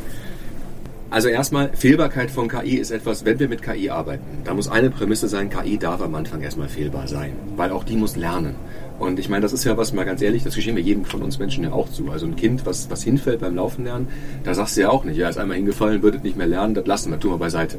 Also 1.13 1.29
erstmal, 1.29 1.69
Fehlbarkeit 1.75 2.31
von 2.31 2.49
KI 2.49 2.77
ist 2.77 2.91
etwas, 2.91 3.27
wenn 3.27 3.39
wir 3.39 3.47
mit 3.47 3.61
KI 3.61 3.91
arbeiten, 3.91 4.25
da 4.45 4.55
muss 4.55 4.69
eine 4.69 4.89
Prämisse 4.89 5.29
sein, 5.29 5.51
KI 5.51 5.77
darf 5.77 6.01
am 6.01 6.15
Anfang 6.15 6.41
erstmal 6.41 6.71
fehlbar 6.71 7.07
sein, 7.07 7.35
weil 7.55 7.71
auch 7.71 7.85
die 7.85 7.97
muss 7.97 8.17
lernen. 8.17 8.55
Und 8.99 9.19
ich 9.19 9.29
meine, 9.29 9.43
das 9.43 9.53
ist 9.53 9.65
ja 9.65 9.77
was, 9.77 9.93
mal 9.93 10.07
ganz 10.07 10.23
ehrlich, 10.23 10.43
das 10.43 10.55
geschehen 10.55 10.75
wir 10.75 10.83
jedem 10.83 11.05
von 11.05 11.21
uns 11.21 11.39
Menschen 11.39 11.65
ja 11.65 11.73
auch 11.73 11.91
zu. 11.91 12.11
Also 12.11 12.25
ein 12.25 12.35
Kind, 12.35 12.65
was, 12.65 12.89
was 12.89 13.03
hinfällt 13.03 13.41
beim 13.41 13.55
Laufen 13.55 13.85
lernen, 13.85 14.09
da 14.43 14.55
sagst 14.55 14.79
du 14.79 14.81
ja 14.81 14.89
auch 14.89 15.05
nicht, 15.05 15.19
ja, 15.19 15.29
ist 15.29 15.37
einmal 15.37 15.59
hingefallen, 15.59 16.03
würdet 16.03 16.25
nicht 16.25 16.39
mehr 16.39 16.47
lernen, 16.47 16.73
das 16.73 16.87
lassen 16.87 17.11
wir, 17.11 17.21
tun 17.21 17.33
wir 17.33 17.39
beiseite. 17.39 17.77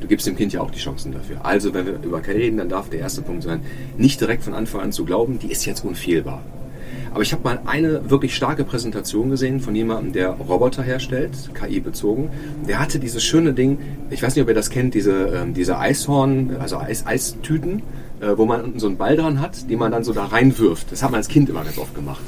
Du 0.00 0.06
gibst 0.06 0.28
dem 0.28 0.36
Kind 0.36 0.52
ja 0.52 0.60
auch 0.60 0.70
die 0.70 0.78
Chancen 0.78 1.10
dafür. 1.10 1.44
Also, 1.44 1.74
wenn 1.74 1.84
wir 1.84 1.94
über 2.00 2.20
KI 2.20 2.30
reden, 2.30 2.58
dann 2.58 2.68
darf 2.68 2.90
der 2.90 3.00
erste 3.00 3.22
Punkt 3.22 3.42
sein, 3.42 3.60
nicht 3.96 4.20
direkt 4.20 4.44
von 4.44 4.54
Anfang 4.54 4.82
an 4.82 4.92
zu 4.92 5.04
glauben, 5.04 5.40
die 5.40 5.50
ist 5.50 5.66
jetzt 5.66 5.84
unfehlbar. 5.84 6.44
Aber 7.12 7.22
ich 7.22 7.32
habe 7.32 7.42
mal 7.42 7.60
eine 7.64 8.10
wirklich 8.10 8.34
starke 8.34 8.64
Präsentation 8.64 9.30
gesehen 9.30 9.60
von 9.60 9.74
jemandem, 9.74 10.12
der 10.12 10.30
Roboter 10.30 10.82
herstellt, 10.82 11.50
KI 11.54 11.80
bezogen. 11.80 12.30
Der 12.68 12.78
hatte 12.78 12.98
dieses 12.98 13.24
schöne 13.24 13.52
Ding, 13.52 13.78
ich 14.10 14.22
weiß 14.22 14.34
nicht, 14.34 14.42
ob 14.42 14.48
ihr 14.48 14.54
das 14.54 14.70
kennt, 14.70 14.94
diese, 14.94 15.26
ähm, 15.28 15.54
diese 15.54 15.78
Eishorn, 15.78 16.56
also 16.60 16.78
Eis, 16.78 17.06
Eistüten, 17.06 17.82
äh, 18.20 18.36
wo 18.36 18.46
man 18.46 18.62
unten 18.62 18.78
so 18.78 18.86
einen 18.86 18.96
Ball 18.96 19.16
dran 19.16 19.40
hat, 19.40 19.68
den 19.70 19.78
man 19.78 19.90
dann 19.90 20.04
so 20.04 20.12
da 20.12 20.26
reinwirft. 20.26 20.92
Das 20.92 21.02
hat 21.02 21.10
man 21.10 21.18
als 21.18 21.28
Kind 21.28 21.48
immer 21.48 21.64
ganz 21.64 21.78
oft 21.78 21.94
gemacht. 21.94 22.22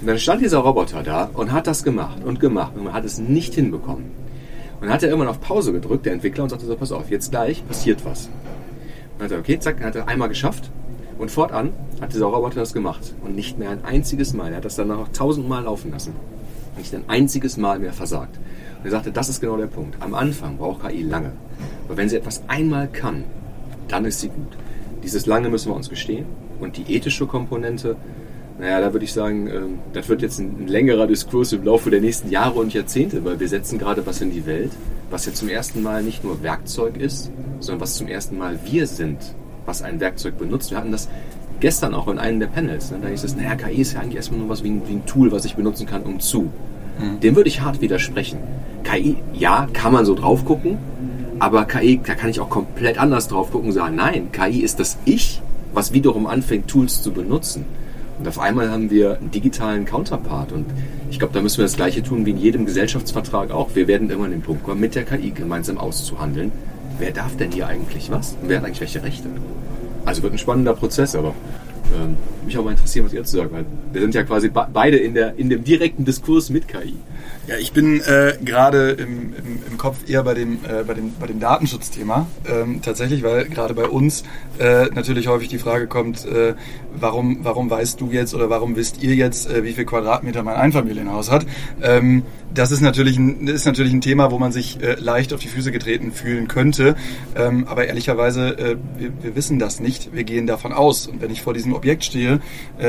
Und 0.00 0.06
dann 0.06 0.18
stand 0.18 0.42
dieser 0.42 0.58
Roboter 0.58 1.02
da 1.02 1.30
und 1.34 1.52
hat 1.52 1.66
das 1.66 1.84
gemacht 1.84 2.24
und 2.24 2.40
gemacht 2.40 2.72
und 2.76 2.84
man 2.84 2.92
hat 2.92 3.04
es 3.04 3.18
nicht 3.18 3.54
hinbekommen. 3.54 4.04
Und 4.80 4.86
dann 4.86 4.94
hat 4.94 5.02
er 5.02 5.10
irgendwann 5.10 5.28
auf 5.28 5.40
Pause 5.40 5.72
gedrückt, 5.72 6.06
der 6.06 6.12
Entwickler, 6.12 6.42
und 6.42 6.50
sagte 6.50 6.66
so, 6.66 6.74
pass 6.74 6.90
auf, 6.90 7.08
jetzt 7.10 7.30
gleich 7.30 7.66
passiert 7.66 8.04
was. 8.04 8.26
Und 8.26 8.30
dann 9.20 9.24
hat 9.26 9.32
er, 9.32 9.38
okay, 9.38 9.58
zack, 9.60 9.76
dann 9.78 9.86
hat 9.86 9.96
er 9.96 10.08
einmal 10.08 10.28
geschafft 10.28 10.70
und 11.22 11.30
fortan 11.30 11.72
hat 12.00 12.12
dieser 12.12 12.26
Roboter 12.26 12.56
das 12.56 12.72
gemacht. 12.72 13.14
Und 13.24 13.36
nicht 13.36 13.56
mehr 13.56 13.70
ein 13.70 13.84
einziges 13.84 14.32
Mal. 14.32 14.50
Er 14.50 14.56
hat 14.56 14.64
das 14.64 14.74
dann 14.74 14.88
noch 14.88 15.06
tausendmal 15.12 15.62
laufen 15.62 15.92
lassen. 15.92 16.14
Nicht 16.76 16.92
ein 16.96 17.04
einziges 17.06 17.56
Mal 17.56 17.78
mehr 17.78 17.92
versagt. 17.92 18.40
Und 18.78 18.86
er 18.86 18.90
sagte, 18.90 19.12
das 19.12 19.28
ist 19.28 19.40
genau 19.40 19.56
der 19.56 19.68
Punkt. 19.68 20.02
Am 20.02 20.14
Anfang 20.14 20.56
braucht 20.56 20.84
KI 20.84 21.04
lange. 21.04 21.30
Aber 21.86 21.96
wenn 21.96 22.08
sie 22.08 22.16
etwas 22.16 22.42
einmal 22.48 22.88
kann, 22.88 23.22
dann 23.86 24.04
ist 24.04 24.18
sie 24.18 24.30
gut. 24.30 24.56
Dieses 25.04 25.26
lange 25.26 25.48
müssen 25.48 25.70
wir 25.70 25.76
uns 25.76 25.88
gestehen. 25.88 26.26
Und 26.58 26.76
die 26.76 26.92
ethische 26.92 27.28
Komponente, 27.28 27.94
naja, 28.58 28.80
da 28.80 28.92
würde 28.92 29.04
ich 29.04 29.12
sagen, 29.12 29.46
ähm, 29.46 29.78
das 29.92 30.08
wird 30.08 30.22
jetzt 30.22 30.40
ein 30.40 30.66
längerer 30.66 31.06
Diskurs 31.06 31.52
im 31.52 31.62
Laufe 31.62 31.90
der 31.90 32.00
nächsten 32.00 32.30
Jahre 32.30 32.58
und 32.58 32.74
Jahrzehnte, 32.74 33.24
weil 33.24 33.38
wir 33.38 33.48
setzen 33.48 33.78
gerade 33.78 34.04
was 34.06 34.20
in 34.20 34.32
die 34.32 34.44
Welt, 34.44 34.72
was 35.08 35.26
ja 35.26 35.32
zum 35.32 35.48
ersten 35.48 35.84
Mal 35.84 36.02
nicht 36.02 36.24
nur 36.24 36.42
Werkzeug 36.42 36.96
ist, 36.96 37.30
sondern 37.60 37.80
was 37.80 37.94
zum 37.94 38.08
ersten 38.08 38.36
Mal 38.36 38.58
wir 38.64 38.88
sind, 38.88 39.18
was 39.66 39.82
ein 39.82 40.00
Werkzeug 40.00 40.38
benutzt. 40.38 40.70
Wir 40.70 40.78
hatten 40.78 40.92
das 40.92 41.08
gestern 41.60 41.94
auch 41.94 42.08
in 42.08 42.18
einem 42.18 42.40
der 42.40 42.48
Panels. 42.48 42.90
Ne? 42.90 42.98
Da 43.02 43.08
hieß 43.08 43.24
es, 43.24 43.36
naja, 43.36 43.54
KI 43.54 43.80
ist 43.80 43.94
ja 43.94 44.00
eigentlich 44.00 44.16
erstmal 44.16 44.40
nur 44.40 44.48
was 44.48 44.64
wie 44.64 44.70
ein, 44.70 44.82
wie 44.86 44.94
ein 44.94 45.06
Tool, 45.06 45.30
was 45.32 45.44
ich 45.44 45.54
benutzen 45.54 45.86
kann, 45.86 46.02
um 46.02 46.20
zu. 46.20 46.50
Mhm. 46.98 47.20
Dem 47.20 47.36
würde 47.36 47.48
ich 47.48 47.60
hart 47.60 47.80
widersprechen. 47.80 48.38
KI, 48.84 49.16
ja, 49.32 49.68
kann 49.72 49.92
man 49.92 50.04
so 50.04 50.14
drauf 50.14 50.44
gucken, 50.44 50.78
aber 51.38 51.64
KI, 51.64 52.00
da 52.04 52.14
kann 52.14 52.30
ich 52.30 52.40
auch 52.40 52.50
komplett 52.50 52.98
anders 52.98 53.28
drauf 53.28 53.50
gucken 53.50 53.68
und 53.68 53.74
sagen, 53.74 53.96
nein, 53.96 54.32
KI 54.32 54.60
ist 54.60 54.80
das 54.80 54.98
Ich, 55.04 55.40
was 55.72 55.92
wiederum 55.92 56.26
anfängt, 56.26 56.68
Tools 56.68 57.02
zu 57.02 57.12
benutzen. 57.12 57.64
Und 58.18 58.28
auf 58.28 58.38
einmal 58.38 58.70
haben 58.70 58.90
wir 58.90 59.18
einen 59.18 59.30
digitalen 59.30 59.84
Counterpart. 59.84 60.52
Und 60.52 60.66
ich 61.10 61.18
glaube, 61.18 61.34
da 61.34 61.40
müssen 61.40 61.58
wir 61.58 61.64
das 61.64 61.76
Gleiche 61.76 62.02
tun 62.02 62.26
wie 62.26 62.30
in 62.30 62.38
jedem 62.38 62.66
Gesellschaftsvertrag 62.66 63.50
auch. 63.50 63.74
Wir 63.74 63.88
werden 63.88 64.10
immer 64.10 64.26
an 64.26 64.30
den 64.30 64.42
Punkt 64.42 64.64
kommen, 64.64 64.80
mit 64.80 64.94
der 64.94 65.04
KI 65.04 65.30
gemeinsam 65.30 65.78
auszuhandeln. 65.78 66.52
Wer 66.98 67.12
darf 67.12 67.36
denn 67.36 67.50
hier 67.52 67.66
eigentlich 67.66 68.10
was? 68.10 68.36
Und 68.40 68.48
wer 68.48 68.58
hat 68.58 68.64
eigentlich 68.64 68.80
welche 68.80 69.02
Rechte? 69.02 69.28
Also 70.04 70.22
wird 70.22 70.32
ein 70.32 70.38
spannender 70.38 70.74
Prozess, 70.74 71.14
aber 71.14 71.34
Ähm, 71.94 72.16
mich 72.46 72.56
auch 72.56 72.64
mal 72.64 72.70
interessieren, 72.70 73.04
was 73.04 73.12
ihr 73.12 73.20
dazu 73.20 73.36
sagt, 73.36 73.52
weil 73.52 73.66
wir 73.92 74.00
sind 74.00 74.14
ja 74.14 74.22
quasi 74.22 74.48
beide 74.48 74.96
in, 74.96 75.12
der, 75.12 75.36
in 75.36 75.50
dem 75.50 75.62
direkten 75.62 76.04
Diskurs 76.06 76.48
mit 76.48 76.66
KI. 76.66 76.94
Ja, 77.48 77.56
ich 77.56 77.72
bin 77.72 78.00
äh, 78.00 78.36
gerade 78.44 78.90
im, 78.90 79.34
im, 79.34 79.62
im, 79.68 79.76
Kopf 79.76 80.08
eher 80.08 80.22
bei 80.22 80.34
dem, 80.34 80.60
äh, 80.64 80.84
bei 80.86 80.94
dem, 80.94 81.12
bei 81.18 81.26
dem 81.26 81.40
Datenschutzthema. 81.40 82.28
Ähm, 82.46 82.82
tatsächlich, 82.82 83.24
weil 83.24 83.46
gerade 83.46 83.74
bei 83.74 83.86
uns 83.86 84.22
äh, 84.60 84.86
natürlich 84.94 85.26
häufig 85.26 85.48
die 85.48 85.58
Frage 85.58 85.88
kommt, 85.88 86.24
äh, 86.24 86.54
warum, 86.94 87.38
warum 87.42 87.68
weißt 87.68 88.00
du 88.00 88.12
jetzt 88.12 88.32
oder 88.32 88.48
warum 88.48 88.76
wisst 88.76 89.02
ihr 89.02 89.16
jetzt, 89.16 89.50
äh, 89.50 89.64
wie 89.64 89.72
viel 89.72 89.84
Quadratmeter 89.84 90.44
mein 90.44 90.54
Einfamilienhaus 90.54 91.32
hat? 91.32 91.44
Ähm, 91.82 92.22
das 92.54 92.70
ist 92.70 92.80
natürlich, 92.80 93.18
ein, 93.18 93.48
ist 93.48 93.66
natürlich 93.66 93.92
ein 93.92 94.02
Thema, 94.02 94.30
wo 94.30 94.38
man 94.38 94.52
sich 94.52 94.80
äh, 94.80 94.94
leicht 95.00 95.32
auf 95.32 95.40
die 95.40 95.48
Füße 95.48 95.72
getreten 95.72 96.12
fühlen 96.12 96.46
könnte. 96.46 96.94
Ähm, 97.34 97.66
aber 97.66 97.86
ehrlicherweise, 97.86 98.78
wir, 98.98 99.10
wir 99.20 99.34
wissen 99.34 99.58
das 99.58 99.80
nicht. 99.80 100.14
Wir 100.14 100.24
gehen 100.24 100.46
davon 100.46 100.72
aus. 100.72 101.08
Und 101.08 101.20
wenn 101.22 101.30
ich 101.30 101.42
vor 101.42 101.54
diesem 101.54 101.72
Objekt 101.72 102.04
stehe 102.04 102.40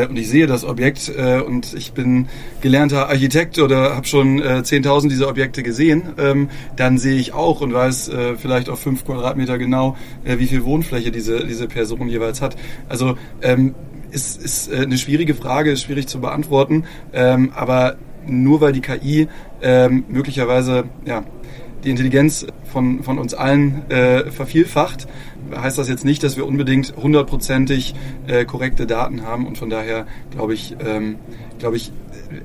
und 0.10 0.18
ich 0.18 0.30
sehe 0.30 0.48
das 0.48 0.66
Objekt 0.66 1.12
und 1.48 1.74
ich 1.74 1.94
bin 1.94 2.28
gelernter 2.62 3.10
Architekt 3.10 3.60
oder 3.60 3.96
habe 3.96 4.06
schon 4.06 4.33
äh, 4.42 4.62
10.000 4.64 5.10
dieser 5.10 5.30
Objekte 5.30 5.64
gesehen, 5.64 6.14
ähm, 6.18 6.50
dann 6.76 6.98
sehe 6.98 7.16
ich 7.16 7.34
auch 7.34 7.62
und 7.62 7.74
weiß 7.74 8.10
äh, 8.10 8.36
vielleicht 8.36 8.70
auf 8.70 8.80
fünf 8.80 9.06
Quadratmeter 9.06 9.58
genau, 9.58 9.98
äh, 10.24 10.40
wie 10.40 10.48
viel 10.48 10.64
Wohnfläche 10.64 11.12
diese, 11.12 11.46
diese 11.46 11.68
Person 11.68 12.08
jeweils 12.08 12.42
hat. 12.42 12.56
Also 12.90 13.18
ähm, 13.42 13.76
ist, 14.12 14.42
ist 14.42 14.72
äh, 14.72 14.78
eine 14.78 14.98
schwierige 14.98 15.36
Frage, 15.36 15.72
ist 15.72 15.84
schwierig 15.84 16.08
zu 16.08 16.22
beantworten, 16.22 16.86
ähm, 17.14 17.52
aber 17.56 17.98
nur 18.26 18.62
weil 18.62 18.74
die 18.74 18.82
KI 18.82 19.28
ähm, 19.62 20.06
möglicherweise 20.08 20.86
ja, 21.06 21.24
die 21.84 21.90
Intelligenz 21.90 22.46
von, 22.72 23.04
von 23.04 23.18
uns 23.18 23.34
allen 23.34 23.90
äh, 23.90 24.32
vervielfacht, 24.32 25.08
heißt 25.56 25.78
das 25.78 25.90
jetzt 25.90 26.06
nicht, 26.06 26.24
dass 26.24 26.38
wir 26.38 26.46
unbedingt 26.46 26.96
hundertprozentig 26.96 27.96
äh, 28.28 28.46
korrekte 28.46 28.88
Daten 28.88 29.24
haben 29.24 29.46
und 29.46 29.58
von 29.58 29.70
daher 29.70 30.08
glaube 30.32 30.54
ich, 30.54 30.76
ähm, 30.84 31.18
glaube 31.60 31.78
ich, 31.78 31.92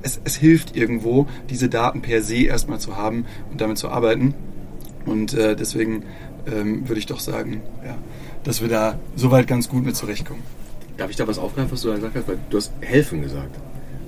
es, 0.01 0.19
es 0.23 0.35
hilft 0.35 0.75
irgendwo, 0.75 1.27
diese 1.49 1.69
Daten 1.69 2.01
per 2.01 2.21
se 2.21 2.43
erstmal 2.43 2.79
zu 2.79 2.97
haben 2.97 3.25
und 3.51 3.61
damit 3.61 3.77
zu 3.77 3.89
arbeiten. 3.89 4.33
Und 5.05 5.33
äh, 5.33 5.55
deswegen 5.55 6.03
ähm, 6.45 6.87
würde 6.87 6.99
ich 6.99 7.05
doch 7.05 7.19
sagen, 7.19 7.61
ja, 7.85 7.97
dass 8.43 8.61
wir 8.61 8.67
da 8.67 8.99
soweit 9.15 9.47
ganz 9.47 9.69
gut 9.69 9.85
mit 9.85 9.95
zurechtkommen. 9.95 10.43
Darf 10.97 11.09
ich 11.09 11.15
da 11.15 11.27
was 11.27 11.39
aufgreifen, 11.39 11.71
was 11.71 11.81
du 11.81 11.89
da 11.89 11.95
gesagt 11.95 12.15
hast? 12.15 12.27
Weil 12.27 12.37
du 12.49 12.57
hast 12.57 12.73
helfen 12.81 13.21
gesagt. 13.21 13.57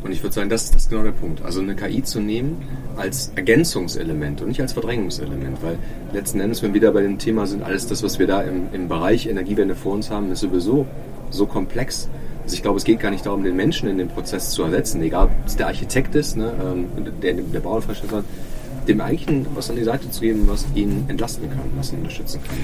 Und 0.04 0.12
ich 0.12 0.24
würde 0.24 0.34
sagen, 0.34 0.50
das, 0.50 0.72
das 0.72 0.84
ist 0.84 0.90
genau 0.90 1.04
der 1.04 1.12
Punkt. 1.12 1.44
Also 1.44 1.62
eine 1.62 1.76
KI 1.76 2.04
zu 2.04 2.20
nehmen 2.20 2.64
als 2.96 3.32
Ergänzungselement 3.36 4.42
und 4.42 4.48
nicht 4.48 4.62
als 4.62 4.74
Verdrängungselement, 4.74 5.62
weil 5.62 5.78
letzten 6.12 6.40
Endes, 6.40 6.64
wenn 6.64 6.74
wir 6.74 6.82
da 6.82 6.92
bei 6.92 7.02
dem 7.02 7.20
Thema 7.20 7.46
sind, 7.46 7.62
alles 7.62 7.88
das, 7.88 8.02
was 8.02 8.18
wir 8.18 8.28
da 8.28 8.42
im, 8.42 8.74
im 8.74 8.88
Bereich 8.88 9.28
Energiewende 9.28 9.76
vor 9.76 9.94
uns 9.94 10.10
haben, 10.10 10.32
ist 10.32 10.40
sowieso 10.40 10.88
so 11.30 11.46
komplex. 11.46 12.10
Also 12.44 12.56
ich 12.56 12.64
glaube, 12.64 12.78
es 12.78 12.84
geht 12.84 13.00
gar 13.00 13.12
nicht 13.12 13.26
darum, 13.26 13.44
den 13.44 13.56
Menschen 13.56 13.88
in 13.88 13.98
dem 14.00 14.08
Prozess 14.08 14.50
zu 14.50 14.64
ersetzen, 14.64 15.02
egal 15.04 15.26
ob 15.26 15.32
es 15.46 15.56
der 15.56 15.68
Architekt 15.68 16.16
ist, 16.16 16.36
ne, 16.36 16.52
ähm, 16.64 16.88
der, 17.22 17.34
der 17.34 17.60
Bauinfrastruktur 17.60 18.20
hat, 18.20 18.26
dem 18.88 19.02
eigentlich 19.02 19.46
was 19.56 19.70
an 19.70 19.76
die 19.76 19.84
Seite 19.84 20.10
zu 20.10 20.22
geben, 20.22 20.44
was 20.48 20.66
ihn 20.76 21.06
entlasten 21.08 21.50
kann, 21.50 21.64
was 21.78 21.92
ihn 21.92 22.00
unterstützen 22.00 22.42
kann. 22.44 22.58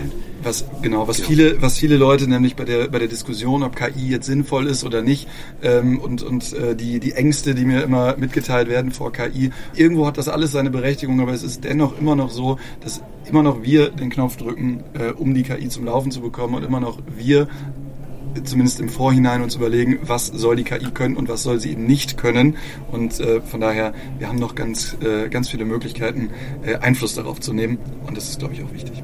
Was, 0.43 0.65
genau, 0.81 1.07
was, 1.07 1.17
genau. 1.17 1.27
Viele, 1.27 1.61
was 1.61 1.77
viele 1.77 1.97
Leute 1.97 2.27
nämlich 2.27 2.55
bei 2.55 2.65
der, 2.65 2.87
bei 2.87 2.99
der 2.99 3.07
Diskussion, 3.07 3.63
ob 3.63 3.75
KI 3.75 4.09
jetzt 4.09 4.25
sinnvoll 4.25 4.67
ist 4.67 4.83
oder 4.83 5.01
nicht, 5.01 5.27
ähm, 5.61 5.99
und, 5.99 6.23
und 6.23 6.53
äh, 6.53 6.75
die, 6.75 6.99
die 6.99 7.13
Ängste, 7.13 7.55
die 7.55 7.65
mir 7.65 7.83
immer 7.83 8.17
mitgeteilt 8.17 8.69
werden 8.69 8.91
vor 8.91 9.11
KI, 9.11 9.51
irgendwo 9.75 10.05
hat 10.07 10.17
das 10.17 10.27
alles 10.27 10.51
seine 10.51 10.69
Berechtigung, 10.69 11.21
aber 11.21 11.33
es 11.33 11.43
ist 11.43 11.63
dennoch 11.63 11.99
immer 11.99 12.15
noch 12.15 12.31
so, 12.31 12.57
dass 12.81 13.01
immer 13.29 13.43
noch 13.43 13.63
wir 13.63 13.89
den 13.89 14.09
Knopf 14.09 14.37
drücken, 14.37 14.83
äh, 14.93 15.11
um 15.11 15.33
die 15.33 15.43
KI 15.43 15.69
zum 15.69 15.85
Laufen 15.85 16.11
zu 16.11 16.21
bekommen 16.21 16.55
und 16.55 16.63
immer 16.63 16.79
noch 16.79 16.99
wir 17.15 17.47
zumindest 18.43 18.79
im 18.79 18.89
Vorhinein 18.89 19.41
uns 19.41 19.55
überlegen, 19.55 19.99
was 20.03 20.27
soll 20.27 20.55
die 20.55 20.63
KI 20.63 20.91
können 20.91 21.15
und 21.15 21.29
was 21.29 21.43
soll 21.43 21.59
sie 21.59 21.71
eben 21.71 21.85
nicht 21.85 22.17
können. 22.17 22.57
Und 22.91 23.19
äh, 23.19 23.41
von 23.41 23.61
daher, 23.61 23.93
wir 24.19 24.27
haben 24.27 24.39
noch 24.39 24.55
ganz, 24.55 24.97
äh, 25.01 25.29
ganz 25.29 25.49
viele 25.49 25.65
Möglichkeiten, 25.65 26.29
äh, 26.63 26.75
Einfluss 26.77 27.15
darauf 27.15 27.39
zu 27.39 27.53
nehmen. 27.53 27.77
Und 28.05 28.17
das 28.17 28.29
ist, 28.29 28.39
glaube 28.39 28.53
ich, 28.53 28.63
auch 28.63 28.73
wichtig. 28.73 29.03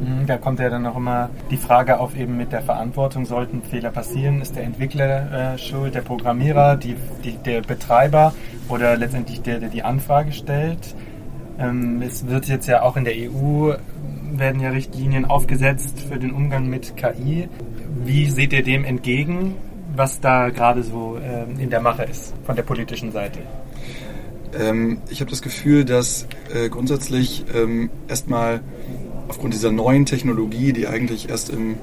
Mhm, 0.00 0.26
da 0.26 0.36
kommt 0.36 0.60
ja 0.60 0.70
dann 0.70 0.86
auch 0.86 0.96
immer 0.96 1.30
die 1.50 1.56
Frage 1.56 1.98
auf 1.98 2.16
eben 2.16 2.36
mit 2.36 2.52
der 2.52 2.62
Verantwortung. 2.62 3.26
Sollten 3.26 3.62
Fehler 3.62 3.90
passieren, 3.90 4.40
ist 4.40 4.54
der 4.54 4.64
Entwickler 4.64 5.54
äh, 5.54 5.58
schuld, 5.58 5.94
der 5.94 6.02
Programmierer, 6.02 6.76
die, 6.76 6.96
die, 7.24 7.36
der 7.44 7.62
Betreiber 7.62 8.32
oder 8.68 8.96
letztendlich 8.96 9.42
der, 9.42 9.58
der 9.58 9.68
die 9.68 9.82
Anfrage 9.82 10.32
stellt? 10.32 10.94
Ähm, 11.58 12.00
es 12.02 12.28
wird 12.28 12.46
jetzt 12.46 12.68
ja 12.68 12.82
auch 12.82 12.96
in 12.96 13.04
der 13.04 13.14
EU 13.16 13.72
werden 14.30 14.60
ja 14.60 14.70
Richtlinien 14.70 15.24
aufgesetzt 15.24 16.00
für 16.00 16.18
den 16.18 16.32
Umgang 16.32 16.68
mit 16.68 16.96
KI. 16.96 17.48
Wie 18.04 18.30
seht 18.30 18.52
ihr 18.52 18.62
dem 18.62 18.84
entgegen, 18.84 19.54
was 19.94 20.20
da 20.20 20.50
gerade 20.50 20.82
so 20.82 21.18
äh, 21.18 21.62
in 21.62 21.70
der 21.70 21.80
Mache 21.80 22.04
ist 22.04 22.34
von 22.44 22.56
der 22.56 22.62
politischen 22.62 23.12
Seite? 23.12 23.40
Ähm, 24.58 24.98
ich 25.10 25.20
habe 25.20 25.30
das 25.30 25.42
Gefühl, 25.42 25.84
dass 25.84 26.26
äh, 26.54 26.68
grundsätzlich 26.68 27.44
ähm, 27.54 27.90
erstmal 28.08 28.60
aufgrund 29.28 29.52
dieser 29.54 29.72
neuen 29.72 30.06
Technologie, 30.06 30.72
die 30.72 30.86
eigentlich 30.86 31.28
erst 31.28 31.50
im 31.50 31.76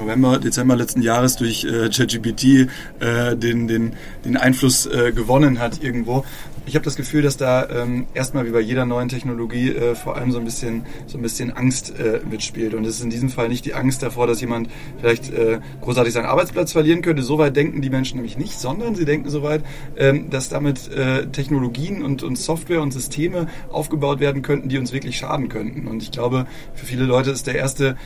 November, 0.00 0.38
Dezember 0.38 0.76
letzten 0.76 1.02
Jahres 1.02 1.36
durch 1.36 1.64
äh, 1.64 1.88
ChatGPT 1.90 2.68
äh, 3.00 3.36
den, 3.36 3.68
den, 3.68 3.92
den 4.24 4.36
Einfluss 4.36 4.86
äh, 4.86 5.12
gewonnen 5.12 5.58
hat 5.58 5.82
irgendwo, 5.82 6.24
ich 6.66 6.76
habe 6.76 6.84
das 6.84 6.94
Gefühl, 6.94 7.22
dass 7.22 7.36
da 7.36 7.68
ähm, 7.68 8.06
erstmal 8.14 8.46
wie 8.46 8.50
bei 8.50 8.60
jeder 8.60 8.86
neuen 8.86 9.08
Technologie 9.08 9.70
äh, 9.70 9.96
vor 9.96 10.16
allem 10.16 10.30
so 10.30 10.38
ein 10.38 10.44
bisschen 10.44 10.84
so 11.06 11.18
ein 11.18 11.22
bisschen 11.22 11.50
Angst 11.50 11.92
äh, 11.98 12.20
mitspielt. 12.28 12.74
Und 12.74 12.84
es 12.84 12.96
ist 12.96 13.02
in 13.02 13.10
diesem 13.10 13.28
Fall 13.28 13.48
nicht 13.48 13.64
die 13.64 13.74
Angst 13.74 14.04
davor, 14.04 14.28
dass 14.28 14.40
jemand 14.40 14.68
vielleicht 15.00 15.32
äh, 15.32 15.58
großartig 15.80 16.12
seinen 16.12 16.26
Arbeitsplatz 16.26 16.70
verlieren 16.70 17.02
könnte. 17.02 17.22
Soweit 17.22 17.56
denken 17.56 17.80
die 17.80 17.90
Menschen 17.90 18.16
nämlich 18.16 18.38
nicht, 18.38 18.58
sondern 18.58 18.94
sie 18.94 19.04
denken 19.04 19.30
soweit, 19.30 19.64
ähm, 19.96 20.30
dass 20.30 20.48
damit 20.48 20.90
Technologien 21.32 22.02
und, 22.02 22.22
und 22.22 22.36
Software 22.36 22.82
und 22.82 22.92
Systeme 22.92 23.46
aufgebaut 23.70 24.20
werden 24.20 24.42
könnten, 24.42 24.68
die 24.68 24.78
uns 24.78 24.92
wirklich 24.92 25.16
schaden 25.16 25.48
könnten. 25.48 25.86
Und 25.86 26.02
ich 26.02 26.10
glaube, 26.10 26.46
für 26.74 26.86
viele 26.86 27.04
Leute 27.04 27.30
ist 27.30 27.46
der 27.46 27.54
erste 27.56 27.96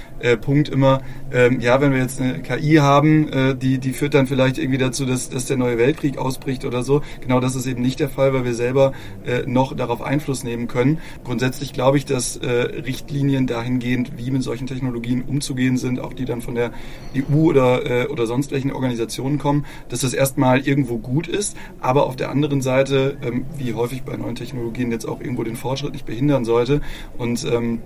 Punkt 0.40 0.68
immer, 0.68 1.02
ähm, 1.32 1.60
ja, 1.60 1.80
wenn 1.84 1.92
wir 1.92 2.00
jetzt 2.00 2.20
eine 2.20 2.40
KI 2.40 2.76
haben, 2.76 3.28
äh, 3.28 3.54
die, 3.54 3.78
die 3.78 3.92
führt 3.92 4.14
dann 4.14 4.26
vielleicht 4.26 4.58
irgendwie 4.58 4.78
dazu, 4.78 5.04
dass, 5.04 5.28
dass 5.28 5.44
der 5.44 5.58
neue 5.58 5.76
Weltkrieg 5.76 6.16
ausbricht 6.16 6.64
oder 6.64 6.82
so. 6.82 7.02
Genau 7.20 7.40
das 7.40 7.54
ist 7.56 7.66
eben 7.66 7.82
nicht 7.82 8.00
der 8.00 8.08
Fall, 8.08 8.32
weil 8.32 8.44
wir 8.44 8.54
selber 8.54 8.92
äh, 9.26 9.42
noch 9.46 9.76
darauf 9.76 10.00
Einfluss 10.00 10.44
nehmen 10.44 10.66
können. 10.66 10.98
Grundsätzlich 11.24 11.74
glaube 11.74 11.98
ich, 11.98 12.06
dass 12.06 12.36
äh, 12.36 12.50
Richtlinien 12.50 13.46
dahingehend, 13.46 14.16
wie 14.16 14.30
mit 14.30 14.42
solchen 14.42 14.66
Technologien 14.66 15.22
umzugehen 15.22 15.76
sind, 15.76 16.00
auch 16.00 16.14
die 16.14 16.24
dann 16.24 16.40
von 16.40 16.54
der 16.54 16.72
EU 17.14 17.50
oder, 17.50 18.04
äh, 18.04 18.06
oder 18.06 18.26
sonst 18.26 18.50
welchen 18.50 18.72
Organisationen 18.72 19.38
kommen, 19.38 19.66
dass 19.90 20.00
das 20.00 20.14
erstmal 20.14 20.60
irgendwo 20.60 20.98
gut 20.98 21.28
ist, 21.28 21.56
aber 21.80 22.06
auf 22.06 22.16
der 22.16 22.30
anderen 22.30 22.62
Seite, 22.62 23.18
ähm, 23.22 23.44
wie 23.58 23.74
häufig 23.74 24.04
bei 24.04 24.16
neuen 24.16 24.36
Technologien, 24.36 24.90
jetzt 24.90 25.06
auch 25.06 25.20
irgendwo 25.20 25.44
den 25.44 25.56
Fortschritt 25.56 25.92
nicht 25.92 26.06
behindern 26.06 26.46
sollte. 26.46 26.80
Und 27.18 27.44
ähm, 27.44 27.80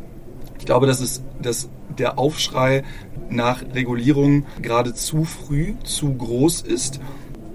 ich 0.59 0.67
glaube, 0.67 0.87
dass, 0.87 1.01
es, 1.01 1.23
dass 1.41 1.69
der 1.99 2.19
Aufschrei 2.19 2.85
nach 3.31 3.63
Regulierung 3.75 4.47
gerade 4.63 4.95
zu 4.95 5.25
früh, 5.25 5.75
zu 5.85 6.15
groß 6.15 6.63
ist. 6.63 7.01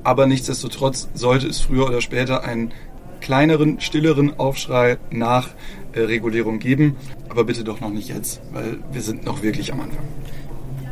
Aber 0.03 0.25
nichtsdestotrotz 0.25 1.09
sollte 1.13 1.47
es 1.47 1.61
früher 1.61 1.87
oder 1.87 2.01
später 2.01 2.43
einen 2.43 2.71
kleineren, 3.21 3.79
stilleren 3.79 4.37
Aufschrei 4.37 4.97
nach 5.09 5.49
äh, 5.93 6.01
Regulierung 6.01 6.59
geben. 6.59 6.97
Aber 7.29 7.45
bitte 7.45 7.63
doch 7.63 7.79
noch 7.79 7.89
nicht 7.89 8.09
jetzt, 8.09 8.41
weil 8.51 8.79
wir 8.91 9.01
sind 9.01 9.25
noch 9.25 9.43
wirklich 9.43 9.71
am 9.71 9.81
Anfang. 9.81 10.05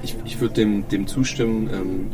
Ich, 0.01 0.15
ich 0.25 0.39
würde 0.39 0.56
dem, 0.56 0.88
dem 0.88 1.08
zustimmen, 1.08 1.70
ähm, 1.72 2.12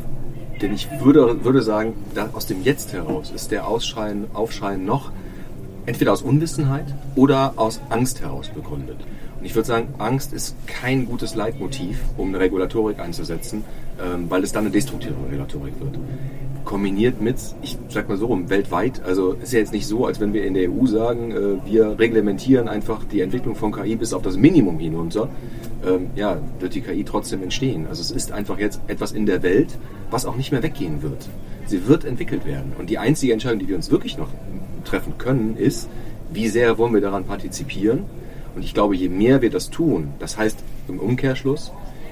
denn 0.62 0.74
ich 0.74 0.88
würde, 1.02 1.44
würde 1.46 1.62
sagen, 1.62 1.94
aus 2.34 2.48
dem 2.48 2.64
Jetzt 2.64 2.94
heraus 2.94 3.32
ist 3.34 3.52
der 3.52 3.68
Ausschreien, 3.68 4.26
Aufschreien 4.34 4.86
noch 4.86 5.12
entweder 5.86 6.14
aus 6.14 6.24
Unwissenheit 6.24 6.86
oder 7.16 7.54
aus 7.56 7.80
Angst 7.90 8.22
heraus 8.22 8.50
begründet. 8.50 8.98
Und 9.40 9.46
ich 9.46 9.56
würde 9.56 9.68
sagen, 9.68 9.94
Angst 9.98 10.34
ist 10.34 10.56
kein 10.66 11.06
gutes 11.06 11.36
Leitmotiv, 11.36 12.00
um 12.18 12.30
eine 12.30 12.40
Regulatorik 12.40 13.00
einzusetzen, 13.00 13.64
ähm, 14.04 14.26
weil 14.30 14.44
es 14.44 14.52
dann 14.52 14.66
eine 14.66 14.72
destruktive 14.72 15.16
Regulatorik 15.26 15.80
wird 15.80 15.98
kombiniert 16.68 17.22
mit, 17.22 17.38
ich 17.62 17.78
sag 17.88 18.10
mal 18.10 18.18
so 18.18 18.28
rum, 18.28 18.50
weltweit. 18.50 19.02
Also 19.04 19.32
ist 19.32 19.54
ja 19.54 19.60
jetzt 19.60 19.72
nicht 19.72 19.88
so, 19.88 20.06
als 20.06 20.20
wenn 20.20 20.34
wir 20.34 20.46
in 20.46 20.54
der 20.54 20.70
EU 20.70 20.86
sagen, 20.86 21.32
äh, 21.32 21.66
wir 21.66 21.98
reglementieren 21.98 22.68
einfach 22.68 23.06
die 23.06 23.22
Entwicklung 23.22 23.56
von 23.56 23.72
KI 23.72 23.96
bis 23.96 24.14
auf 24.14 24.22
das 24.22 24.36
Minimum 24.36 24.78
hinunter. 24.78 25.30
Ähm, 25.88 26.08
ja, 26.16 26.38
wird 26.60 26.76
die 26.76 26.82
KI 26.82 27.06
trotzdem 27.06 27.42
entstehen. 27.42 27.88
Also 27.88 28.02
es 28.02 28.12
ist 28.12 28.34
einfach 28.34 28.60
jetzt 28.60 28.82
etwas 28.88 29.14
in 29.14 29.26
der 29.26 29.44
Welt, 29.44 29.78
was 30.12 30.26
auch 30.26 30.36
nicht 30.36 30.52
mehr 30.52 30.62
weggehen 30.62 31.02
wird. 31.02 31.30
Sie 31.68 31.88
wird 31.88 32.04
entwickelt 32.04 32.46
werden. 32.46 32.74
Und 32.78 32.90
die 32.90 32.98
einzige 32.98 33.32
Entscheidung, 33.32 33.60
die 33.60 33.70
wir 33.70 33.78
uns 33.78 33.90
wirklich 33.90 34.18
noch 34.18 34.30
treffen 34.84 35.14
können, 35.18 35.56
ist, 35.56 35.88
wie 36.34 36.50
sehr 36.50 36.78
wollen 36.78 36.94
wir 36.94 37.02
daran 37.02 37.24
partizipieren? 37.24 38.04
Und 38.56 38.64
ich 38.64 38.74
glaube, 38.74 38.96
je 38.96 39.10
mehr 39.10 39.42
wir 39.42 39.50
das 39.50 39.70
tun, 39.70 40.14
das 40.20 40.38
heißt 40.38 40.60
im 40.88 41.00
Umkehrschluss, 41.00 41.72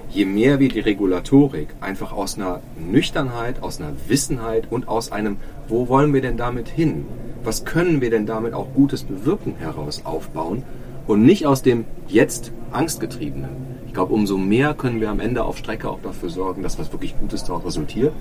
je 0.09 0.25
mehr 0.25 0.59
wir 0.59 0.69
die 0.69 0.79
Regulatorik 0.79 1.69
einfach 1.81 2.11
aus 2.11 2.35
einer 2.35 2.61
Nüchternheit, 2.79 3.63
aus 3.63 3.79
einer 3.79 3.93
Wissenheit 4.07 4.71
und 4.71 4.87
aus 4.87 5.11
einem, 5.11 5.37
wo 5.67 5.87
wollen 5.87 6.13
wir 6.13 6.21
denn 6.21 6.37
damit 6.37 6.69
hin? 6.69 7.05
Was 7.43 7.65
können 7.65 8.01
wir 8.01 8.09
denn 8.09 8.25
damit 8.25 8.53
auch 8.53 8.73
Gutes 8.73 9.03
bewirken 9.03 9.55
heraus 9.59 10.01
aufbauen 10.05 10.63
und 11.07 11.23
nicht 11.23 11.45
aus 11.45 11.61
dem 11.61 11.85
jetzt 12.07 12.51
Angstgetriebenen. 12.71 13.49
Ich 13.87 13.93
glaube, 13.93 14.13
umso 14.13 14.37
mehr 14.37 14.73
können 14.73 14.99
wir 14.99 15.09
am 15.09 15.19
Ende 15.19 15.43
auf 15.43 15.57
Strecke 15.57 15.89
auch 15.89 16.01
dafür 16.01 16.29
sorgen, 16.29 16.63
dass 16.63 16.77
was 16.77 16.91
wirklich 16.91 17.17
Gutes 17.17 17.43
daraus 17.43 17.65
resultiert. 17.65 18.13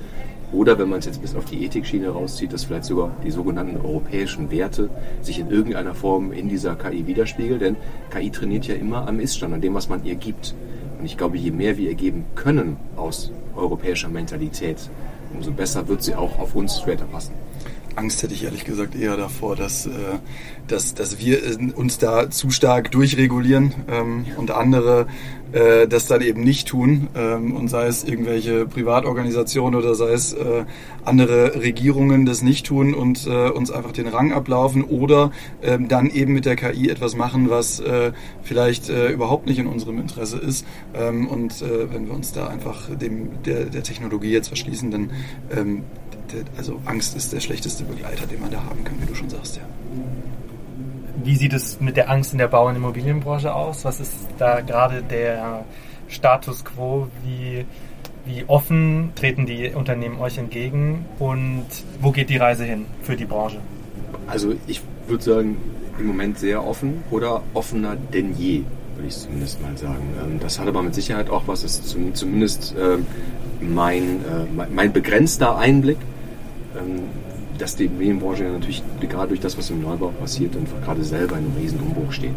Oder 0.55 0.79
wenn 0.79 0.89
man 0.89 1.01
es 1.01 1.07
jetzt 1.07 1.21
bis 1.21 1.35
auf 1.35 1.45
die 1.47 1.65
Ethikschiene 1.65 2.09
rauszieht, 2.09 2.53
dass 2.53 2.65
vielleicht 2.65 2.85
sogar 2.85 3.11
die 3.25 3.33
sogenannten 3.33 3.77
europäischen 3.77 4.53
Werte 4.53 4.89
sich 5.21 5.41
in 5.41 5.51
irgendeiner 5.51 5.95
Form 5.95 6.33
in 6.33 6.49
dieser 6.49 6.77
KI 6.77 7.09
widerspiegeln. 7.09 7.59
Denn 7.59 7.77
KI 8.11 8.31
trainiert 8.31 8.67
ja 8.67 8.77
immer 8.77 9.09
am 9.09 9.19
Iststand, 9.19 9.53
an 9.53 9.61
dem, 9.61 9.75
was 9.75 9.89
man 9.89 10.05
ihr 10.05 10.15
gibt. 10.15 10.55
Und 10.99 11.07
ich 11.07 11.17
glaube, 11.17 11.39
je 11.39 11.51
mehr 11.51 11.77
wir 11.77 11.91
ihr 11.91 11.97
geben 11.97 12.25
können 12.37 12.77
aus 12.95 13.33
europäischer 13.57 14.09
Mentalität, 14.09 14.89
umso 15.35 15.51
besser 15.51 15.89
wird 15.89 16.05
sie 16.05 16.15
auch 16.15 16.39
auf 16.39 16.55
uns 16.55 16.81
später 16.81 17.05
passen. 17.07 17.35
Angst 17.97 18.23
hätte 18.23 18.35
ich 18.35 18.45
ehrlich 18.45 18.65
gesagt 18.65 18.95
eher 18.95 19.17
davor, 19.17 19.57
dass, 19.57 19.87
äh, 19.87 19.91
dass, 20.67 20.95
dass 20.95 21.19
wir 21.19 21.39
uns 21.77 21.99
da 21.99 22.31
zu 22.31 22.51
stark 22.51 22.91
durchregulieren 22.91 23.75
ähm, 23.89 24.27
und 24.37 24.51
andere 24.51 25.07
äh, 25.55 25.87
das 25.87 26.07
dann 26.07 26.21
eben 26.21 26.43
nicht 26.43 26.69
tun. 26.69 27.09
Ähm, 27.15 27.55
und 27.55 27.69
sei 27.69 27.87
es 27.87 28.05
irgendwelche 28.05 28.67
Privatorganisationen 28.67 29.79
oder 29.79 29.95
sei 29.95 30.13
es 30.13 30.33
äh, 30.33 30.65
andere 31.05 31.55
Regierungen 31.61 32.27
das 32.27 32.43
nicht 32.43 32.67
tun 32.67 32.95
und 32.95 33.27
äh, 33.27 33.49
uns 33.51 33.71
einfach 33.71 33.93
den 33.93 34.09
Rang 34.09 34.33
ablaufen 34.33 34.83
oder 34.83 35.31
ähm, 35.63 35.89
dann 35.89 36.11
eben 36.11 36.33
mit 36.33 36.45
der 36.45 36.57
KI 36.57 36.91
etwas 36.91 37.15
machen, 37.15 37.51
was 37.51 37.81
äh, 37.81 38.13
vielleicht 38.43 38.89
äh, 38.89 39.11
überhaupt 39.11 39.47
nicht 39.47 39.59
in 39.59 39.67
unserem 39.67 39.99
Interesse 39.99 40.39
ist. 40.39 40.67
Ähm, 40.95 41.29
und 41.29 41.63
äh, 41.63 41.93
wenn 41.93 42.07
wir 42.07 42.15
uns 42.15 42.33
da 42.33 42.49
einfach 42.49 42.91
dem, 42.91 43.43
der, 43.45 43.67
der 43.67 43.83
Technologie 43.83 44.33
jetzt 44.33 44.49
verschließen, 44.49 44.91
dann 44.91 45.11
ähm, 45.57 45.83
also 46.57 46.81
Angst 46.85 47.17
ist 47.17 47.33
der 47.33 47.41
schlechteste 47.41 47.85
Begleiter, 47.85 48.27
den 48.27 48.41
man 48.41 48.51
da 48.51 48.63
haben 48.63 48.83
kann, 48.85 49.01
wie 49.01 49.07
du 49.07 49.15
schon 49.15 49.31
sagst, 49.31 49.57
ja. 49.57 49.63
Wie 51.23 51.37
sieht 51.37 51.53
es 51.53 51.81
mit 51.81 51.97
der 51.97 52.11
Angst 52.11 52.33
in 52.33 52.39
der 52.39 52.49
Bau- 52.49 52.69
und 52.69 52.77
Immobilienbranche 52.77 53.55
aus? 53.55 53.85
Was 53.85 54.01
ist 54.01 54.15
da 54.39 54.61
gerade 54.61 55.03
der 55.03 55.65
Status 56.09 56.65
quo? 56.65 57.09
Wie, 57.25 57.65
wie 58.27 58.45
offen 58.47 59.13
treten 59.15 59.47
die 59.47 59.71
Unternehmen 59.71 60.19
euch 60.19 60.39
entgegen 60.39 61.07
und 61.19 61.67
wo 62.01 62.11
geht 62.11 62.31
die 62.31 62.37
Reise 62.37 62.65
hin 62.65 62.87
für 63.03 63.17
die 63.17 63.25
Branche? 63.25 63.59
Also 64.27 64.55
ich 64.67 64.83
würde 65.07 65.25
sagen, 65.25 65.57
im 65.99 66.07
Moment 66.07 66.39
sehr 66.39 66.67
offen 66.67 67.03
oder 67.11 67.43
offener 67.55 67.97
denn 68.13 68.37
je, 68.37 68.63
würde 68.97 69.09
ich 69.09 69.17
zumindest 69.17 69.63
mal 69.63 69.77
sagen. 69.77 70.03
Ähm, 70.23 70.41
das 70.41 70.59
hat 70.59 70.69
aber 70.69 70.83
mit 70.83 70.95
Sicherheit 70.95 71.31
auch 71.31 71.45
was, 71.47 71.65
ist 71.65 71.87
zumindest 71.87 72.75
ähm, 72.79 73.07
mein, 73.61 74.03
äh, 74.03 74.67
mein 74.75 74.93
begrenzter 74.93 75.57
Einblick 75.57 75.99
dass 77.59 77.77
die 77.77 77.85
Immobilienbranche 77.85 78.45
ja 78.45 78.53
natürlich 78.53 78.83
gerade 79.01 79.29
durch 79.29 79.41
das, 79.41 79.57
was 79.57 79.71
im 79.71 79.83
Neubau 79.83 80.09
passiert, 80.09 80.57
einfach 80.57 80.81
gerade 80.83 81.05
selber 81.05 81.39
in 81.39 81.45
einem 81.45 81.57
riesen 81.57 81.81
Umbruch 81.81 82.13
steht. 82.13 82.35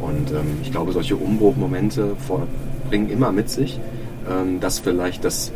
Und 0.00 0.30
ähm, 0.30 0.58
ich 0.62 0.70
glaube, 0.70 0.92
solche 0.92 1.16
Umbruchmomente 1.16 2.16
bringen 2.88 3.10
immer 3.10 3.32
mit 3.32 3.48
sich, 3.48 3.80
ähm, 4.30 4.60
dass 4.60 4.78
vielleicht 4.78 5.24
das, 5.24 5.52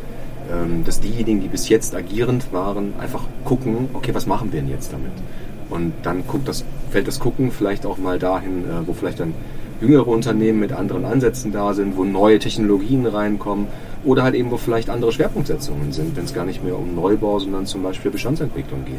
ähm, 0.51 0.85
dass 0.85 1.01
diejenigen, 1.01 1.41
die 1.41 1.49
bis 1.49 1.69
jetzt 1.69 1.95
agierend 1.95 2.53
waren, 2.53 2.95
einfach 2.99 3.25
gucken, 3.45 3.89
okay, 3.93 4.15
was 4.15 4.27
machen 4.27 4.53
wir 4.53 4.61
denn 4.61 4.71
jetzt 4.71 4.93
damit? 4.93 5.13
Und 5.69 5.93
dann 6.03 6.23
das, 6.45 6.65
fällt 6.91 7.09
das 7.09 7.19
Gucken 7.19 7.51
vielleicht 7.51 7.85
auch 7.85 7.99
mal 7.99 8.19
dahin, 8.19 8.65
äh, 8.65 8.87
wo 8.87 8.93
vielleicht 8.93 9.21
dann 9.21 9.35
jüngere 9.81 10.07
Unternehmen 10.07 10.61
mit 10.61 10.73
anderen 10.73 11.05
Ansätzen 11.05 11.53
da 11.53 11.75
sind, 11.75 11.97
wo 11.97 12.05
neue 12.05 12.39
Technologien 12.39 13.05
reinkommen 13.05 13.67
oder 14.07 14.23
halt 14.23 14.35
eben, 14.35 14.51
wo 14.51 14.57
vielleicht 14.57 14.89
andere 14.89 15.13
Schwerpunktsetzungen 15.13 15.93
sind, 15.93 16.17
wenn 16.17 16.25
es 16.25 16.33
gar 16.33 16.45
nicht 16.45 16.65
mehr 16.65 16.79
um 16.79 16.95
Neubau, 16.95 17.39
sondern 17.41 17.67
zum 17.67 17.83
Beispiel 17.83 18.11
Bestandsentwicklung 18.11 18.85
geht. 18.85 18.95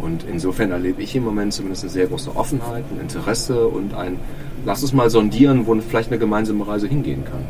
Und 0.00 0.24
insofern 0.30 0.72
erlebe 0.72 1.02
ich 1.02 1.14
im 1.14 1.24
Moment 1.24 1.52
zumindest 1.52 1.84
eine 1.84 1.92
sehr 1.92 2.06
große 2.08 2.34
Offenheit, 2.34 2.84
ein 2.92 3.00
Interesse 3.00 3.68
und 3.68 3.94
ein, 3.94 4.18
lass 4.66 4.82
uns 4.82 4.92
mal 4.92 5.08
sondieren, 5.08 5.66
wo 5.66 5.74
vielleicht 5.80 6.10
eine 6.10 6.18
gemeinsame 6.18 6.66
Reise 6.66 6.88
hingehen 6.88 7.24
kann. 7.24 7.44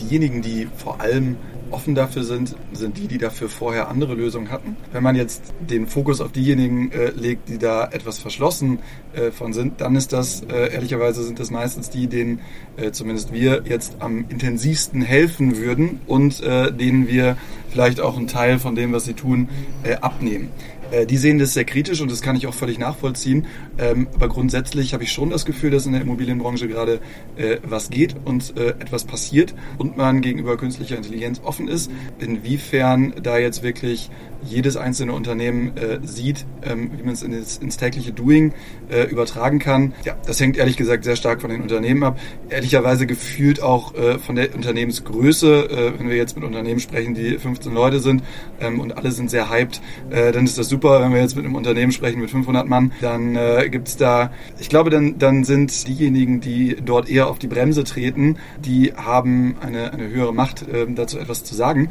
Diejenigen, 0.00 0.40
die 0.40 0.66
vor 0.76 1.00
allem 1.00 1.36
offen 1.72 1.94
dafür 1.94 2.24
sind, 2.24 2.54
sind 2.72 2.98
die, 2.98 3.08
die 3.08 3.18
dafür 3.18 3.48
vorher 3.48 3.88
andere 3.88 4.14
Lösungen 4.14 4.50
hatten. 4.50 4.76
Wenn 4.92 5.02
man 5.02 5.16
jetzt 5.16 5.42
den 5.60 5.86
Fokus 5.86 6.20
auf 6.20 6.32
diejenigen 6.32 6.92
äh, 6.92 7.10
legt, 7.10 7.48
die 7.48 7.58
da 7.58 7.84
etwas 7.84 8.18
verschlossen 8.18 8.78
äh, 9.14 9.30
von 9.30 9.52
sind, 9.52 9.80
dann 9.80 9.96
ist 9.96 10.12
das, 10.12 10.42
äh, 10.42 10.72
ehrlicherweise 10.72 11.22
sind 11.22 11.38
das 11.38 11.50
meistens 11.50 11.90
die, 11.90 12.06
denen 12.06 12.40
äh, 12.76 12.92
zumindest 12.92 13.32
wir 13.32 13.62
jetzt 13.64 13.96
am 14.00 14.24
intensivsten 14.28 15.02
helfen 15.02 15.56
würden 15.56 16.00
und 16.06 16.42
äh, 16.42 16.72
denen 16.72 17.08
wir 17.08 17.36
vielleicht 17.70 18.00
auch 18.00 18.16
einen 18.16 18.28
Teil 18.28 18.58
von 18.58 18.74
dem, 18.74 18.92
was 18.92 19.04
sie 19.04 19.14
tun, 19.14 19.48
äh, 19.82 19.94
abnehmen. 19.96 20.50
Äh, 20.92 21.06
die 21.06 21.16
sehen 21.16 21.38
das 21.38 21.54
sehr 21.54 21.64
kritisch 21.64 22.00
und 22.00 22.10
das 22.10 22.20
kann 22.20 22.36
ich 22.36 22.46
auch 22.46 22.54
völlig 22.54 22.78
nachvollziehen. 22.78 23.46
Ähm, 23.78 24.06
aber 24.14 24.28
grundsätzlich 24.28 24.94
habe 24.94 25.02
ich 25.04 25.12
schon 25.12 25.30
das 25.30 25.44
Gefühl, 25.44 25.70
dass 25.70 25.86
in 25.86 25.92
der 25.92 26.02
Immobilienbranche 26.02 26.68
gerade 26.68 27.00
äh, 27.36 27.56
was 27.64 27.90
geht 27.90 28.14
und 28.24 28.56
äh, 28.56 28.68
etwas 28.68 29.04
passiert 29.04 29.54
und 29.78 29.96
man 29.96 30.20
gegenüber 30.20 30.56
künstlicher 30.56 30.96
Intelligenz 30.96 31.40
offen 31.42 31.66
ist. 31.66 31.90
Inwiefern 32.18 33.14
da 33.22 33.38
jetzt 33.38 33.62
wirklich 33.62 34.10
jedes 34.44 34.76
einzelne 34.76 35.12
Unternehmen 35.12 35.76
äh, 35.76 35.98
sieht, 36.02 36.46
ähm, 36.62 36.90
wie 36.96 37.02
man 37.02 37.14
es 37.14 37.22
ins, 37.22 37.58
ins, 37.58 37.76
tägliche 37.76 38.12
Doing 38.12 38.52
äh, 38.90 39.04
übertragen 39.04 39.58
kann. 39.58 39.94
Ja, 40.04 40.16
das 40.26 40.40
hängt 40.40 40.56
ehrlich 40.56 40.76
gesagt 40.76 41.04
sehr 41.04 41.16
stark 41.16 41.40
von 41.40 41.50
den 41.50 41.62
Unternehmen 41.62 42.02
ab. 42.02 42.18
Ehrlicherweise 42.48 43.06
gefühlt 43.06 43.62
auch 43.62 43.94
äh, 43.94 44.18
von 44.18 44.36
der 44.36 44.54
Unternehmensgröße. 44.54 45.70
Äh, 45.70 45.98
wenn 45.98 46.08
wir 46.08 46.16
jetzt 46.16 46.36
mit 46.36 46.44
Unternehmen 46.44 46.80
sprechen, 46.80 47.14
die 47.14 47.38
15 47.38 47.72
Leute 47.72 48.00
sind 48.00 48.22
ähm, 48.60 48.80
und 48.80 48.96
alle 48.96 49.10
sind 49.12 49.30
sehr 49.30 49.50
hyped, 49.50 49.80
äh, 50.10 50.32
dann 50.32 50.44
ist 50.44 50.58
das 50.58 50.68
super. 50.68 51.00
Wenn 51.00 51.12
wir 51.12 51.20
jetzt 51.20 51.36
mit 51.36 51.44
einem 51.44 51.54
Unternehmen 51.54 51.92
sprechen 51.92 52.20
mit 52.20 52.30
500 52.30 52.68
Mann, 52.68 52.92
dann 53.00 53.36
äh, 53.36 53.68
gibt 53.70 53.88
es 53.88 53.96
da, 53.96 54.32
ich 54.58 54.68
glaube, 54.68 54.90
dann, 54.90 55.18
dann 55.18 55.44
sind 55.44 55.88
diejenigen, 55.88 56.40
die 56.40 56.76
dort 56.84 57.08
eher 57.08 57.28
auf 57.28 57.38
die 57.38 57.48
Bremse 57.48 57.84
treten, 57.84 58.36
die 58.64 58.92
haben 58.94 59.56
eine, 59.60 59.92
eine 59.92 60.08
höhere 60.08 60.34
Macht, 60.34 60.62
äh, 60.68 60.86
dazu 60.94 61.18
etwas 61.18 61.44
zu 61.44 61.54
sagen 61.54 61.90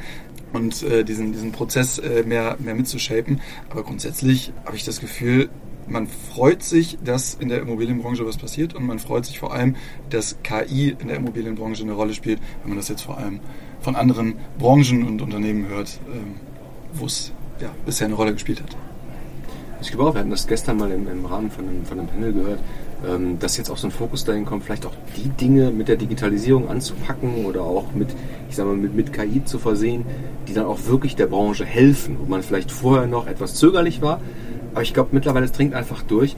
und 0.54 0.84
äh, 0.84 1.04
diesen, 1.04 1.32
diesen 1.34 1.52
Prozess 1.52 1.98
äh, 2.00 2.24
mehr, 2.24 2.58
mehr 2.60 2.76
mitzushapen. 2.76 3.42
Aber 3.70 3.84
grundsätzlich 3.84 4.52
habe 4.66 4.76
ich 4.76 4.84
das 4.84 5.00
Gefühl, 5.00 5.50
man 5.88 6.08
freut 6.08 6.64
sich, 6.64 6.98
dass 7.04 7.34
in 7.34 7.50
der 7.50 7.62
Immobilienbranche 7.62 8.26
was 8.26 8.38
passiert 8.38 8.74
und 8.76 8.86
man 8.86 9.00
freut 9.00 9.26
sich 9.26 9.40
vor 9.40 9.54
allem, 9.54 9.76
dass 10.10 10.38
KI 10.44 10.96
in 10.98 11.08
der 11.08 11.18
Immobilienbranche 11.18 11.84
eine 11.84 11.94
Rolle 11.94 12.14
spielt, 12.14 12.40
wenn 12.62 12.70
man 12.70 12.78
das 12.78 12.88
jetzt 12.88 13.02
vor 13.02 13.18
allem 13.18 13.40
von 13.82 13.96
anderen 13.96 14.36
Branchen 14.58 15.04
und 15.06 15.22
Unternehmen 15.22 15.68
hört, 15.68 16.00
ähm, 16.14 16.36
wo 16.94 17.06
es 17.06 17.34
ja, 17.60 17.70
bisher 17.86 18.08
eine 18.08 18.16
Rolle 18.16 18.34
gespielt 18.34 18.62
hat. 18.62 18.76
Ich 19.82 19.90
glaube 19.90 20.10
auch, 20.10 20.14
wir 20.14 20.20
hatten 20.20 20.30
das 20.30 20.48
gestern 20.48 20.78
mal 20.78 20.92
im, 20.92 21.08
im 21.08 21.26
Rahmen 21.26 21.50
von 21.50 21.68
einem, 21.68 21.86
von 21.86 22.00
einem 22.00 22.08
Panel 22.08 22.34
gehört, 22.34 22.60
ähm, 23.08 23.40
dass 23.40 23.58
jetzt 23.58 23.70
auch 23.70 23.78
so 23.78 23.88
ein 23.88 23.92
Fokus 23.92 24.24
dahin 24.24 24.46
kommt, 24.46 24.64
vielleicht 24.64 24.86
auch 24.86 24.94
die 25.18 25.30
Dinge 25.30 25.72
mit 25.72 25.88
der 25.88 25.96
Digitalisierung 25.96 26.70
anzupacken 26.70 27.46
oder 27.46 27.64
auch 27.64 27.94
mit, 27.94 28.10
ich 28.50 28.56
sag 28.56 28.66
mal, 28.66 28.76
mit, 28.76 28.96
mit 28.96 29.14
KI 29.14 29.44
zu 29.44 29.60
versehen, 29.60 30.06
die 30.48 30.54
dann 30.54 30.66
auch 30.66 30.80
wirklich 30.86 31.16
der 31.16 31.28
Branche 31.28 31.66
helfen, 31.66 32.18
wo 32.20 32.26
man 32.26 32.44
vielleicht 32.44 32.72
vorher 32.72 33.08
noch 33.08 33.28
etwas 33.28 33.56
zögerlich 33.56 34.02
war. 34.02 34.22
Aber 34.74 34.84
ich 34.84 34.94
glaube, 34.94 35.10
mittlerweile 35.12 35.48
dringt 35.50 35.74
einfach 35.74 36.04
durch. 36.04 36.36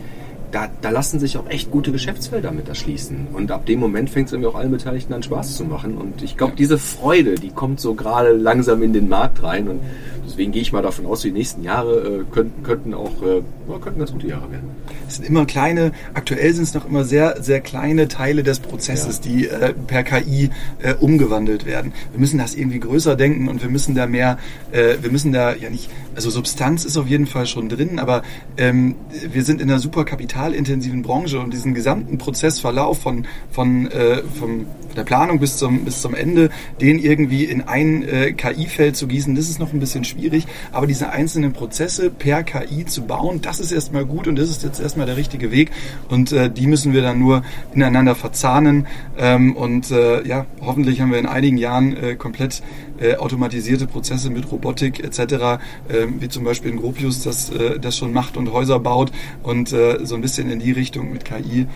Da, 0.54 0.70
da, 0.82 0.92
lassen 0.92 1.20
sich 1.20 1.38
auch 1.38 1.50
echt 1.50 1.72
gute 1.72 1.92
Geschäftsfelder 1.92 2.52
mit 2.52 2.70
erschließen. 2.70 3.28
Und 3.34 3.52
ab 3.52 3.66
dem 3.66 3.80
Moment 3.80 4.12
fängt 4.12 4.28
es 4.28 4.34
irgendwie 4.34 4.52
auch 4.52 4.56
allen 4.56 4.72
Beteiligten 4.72 5.12
an 5.14 5.24
Spaß 5.24 5.58
zu 5.58 5.66
machen. 5.66 5.98
Und 5.98 6.22
ich 6.22 6.38
glaube, 6.38 6.54
diese 6.56 6.78
Freude, 6.78 7.36
die 7.36 7.50
kommt 7.50 7.80
so 7.80 7.96
gerade 7.96 8.34
langsam 8.34 8.84
in 8.84 8.94
den 8.94 9.10
Markt 9.10 9.42
rein. 9.42 9.68
Und 9.68 9.80
deswegen 10.26 10.52
gehe 10.52 10.62
ich 10.62 10.72
mal 10.72 10.84
davon 10.84 11.08
aus, 11.08 11.22
die 11.22 11.32
nächsten 11.32 11.64
Jahre 11.64 12.22
äh, 12.22 12.24
könnten, 12.32 12.62
könnten 12.62 12.94
auch 12.94 13.22
äh, 13.24 13.42
könnten 13.82 14.00
ganz 14.00 14.12
gute 14.12 14.28
Jahre 14.28 14.52
werden. 14.52 14.70
Es 15.08 15.16
sind 15.16 15.28
immer 15.28 15.46
kleine, 15.46 15.92
aktuell 16.14 16.54
sind 16.54 16.64
es 16.64 16.74
noch 16.74 16.88
immer 16.88 17.04
sehr, 17.04 17.42
sehr 17.42 17.62
kleine 17.62 18.08
Teile 18.08 18.44
des 18.44 18.60
Prozesses, 18.60 19.22
ja. 19.24 19.32
die 19.32 19.48
äh, 19.48 19.74
per 19.74 20.04
KI 20.04 20.50
äh, 20.82 20.94
umgewandelt 20.94 21.66
werden. 21.66 21.94
Wir 22.12 22.20
müssen 22.20 22.38
das 22.38 22.56
irgendwie 22.56 22.80
größer 22.80 23.16
denken 23.16 23.48
und 23.48 23.62
wir 23.62 23.70
müssen 23.70 23.96
da 23.96 24.08
mehr, 24.08 24.38
äh, 24.72 24.96
wir 25.02 25.12
müssen 25.12 25.32
da 25.32 25.56
ja 25.56 25.70
nicht, 25.70 25.90
also 26.16 26.30
Substanz 26.30 26.86
ist 26.86 26.98
auf 26.98 27.08
jeden 27.08 27.26
Fall 27.26 27.46
schon 27.46 27.70
drin, 27.70 28.00
aber 28.00 28.24
ähm, 28.58 28.96
wir 29.32 29.44
sind 29.44 29.62
in 29.62 29.70
einer 29.70 29.80
super 29.80 30.06
kapitalintensiven 30.44 31.02
Branche 31.04 31.40
und 31.40 31.54
diesen 31.54 31.74
gesamten 31.74 32.18
Prozessverlauf 32.18 33.00
von, 33.00 33.26
von, 33.52 33.90
äh, 33.90 34.24
von 34.24 34.66
der 34.96 35.04
Planung 35.04 35.40
bis 35.40 35.58
zum, 35.58 35.86
bis 35.86 36.02
zum 36.02 36.14
Ende, 36.14 36.50
den 36.82 37.00
irgendwie 37.00 37.46
in 37.46 37.62
ein 37.62 38.04
äh, 38.04 38.34
KI-Feld 38.34 38.96
zu 38.96 39.08
gießen, 39.08 39.36
das 39.36 39.50
ist 39.50 39.60
noch 39.60 39.74
ein 39.74 39.80
bisschen 39.80 40.04
schwierig, 40.04 40.46
aber 40.72 40.86
diese 40.86 41.10
einzelnen 41.10 41.54
Prozesse 41.54 42.10
per 42.10 42.44
KI 42.44 42.86
zu 42.86 43.04
bauen, 43.04 43.42
das 43.42 43.60
ist 43.60 43.72
erstmal 43.72 44.06
gut 44.06 44.28
und 44.28 44.38
das 44.38 44.50
ist 44.50 44.64
jetzt 44.64 44.80
erstmal 44.80 45.06
der 45.06 45.18
richtige 45.18 45.52
Weg. 45.52 45.72
Und 46.10 46.32
äh, 46.32 46.52
die 46.52 46.68
müssen 46.68 46.94
wir 46.94 47.02
dann 47.02 47.20
nur 47.20 47.44
ineinander 47.74 48.16
verzahnen. 48.16 48.88
Ähm, 49.18 49.56
und 49.56 49.90
äh, 49.92 50.26
ja, 50.28 50.46
hoffentlich 50.62 51.02
haben 51.02 51.12
wir 51.12 51.20
in 51.20 51.26
einigen 51.26 51.58
Jahren 51.58 51.96
äh, 51.96 52.16
komplett 52.16 52.62
äh, 53.00 53.16
automatisierte 53.16 53.88
Prozesse 53.88 54.30
mit 54.30 54.52
Robotik 54.52 55.04
etc., 55.04 55.20
äh, 55.20 56.08
wie 56.20 56.30
zum 56.30 56.44
Beispiel 56.44 56.72
in 56.72 56.78
Gropius 56.78 57.24
das, 57.24 57.50
äh, 57.50 57.80
das 57.80 57.98
schon 57.98 58.14
macht 58.14 58.38
und 58.38 58.52
Häuser 58.52 58.80
baut 58.80 59.12
und 59.42 59.72
äh, 59.74 60.06
so 60.06 60.16
ein 60.16 60.22
bisschen 60.22 60.50
in 60.50 60.60
die 60.60 60.72
Richtung 60.72 61.12
mit 61.12 61.26
KI, 61.26 61.68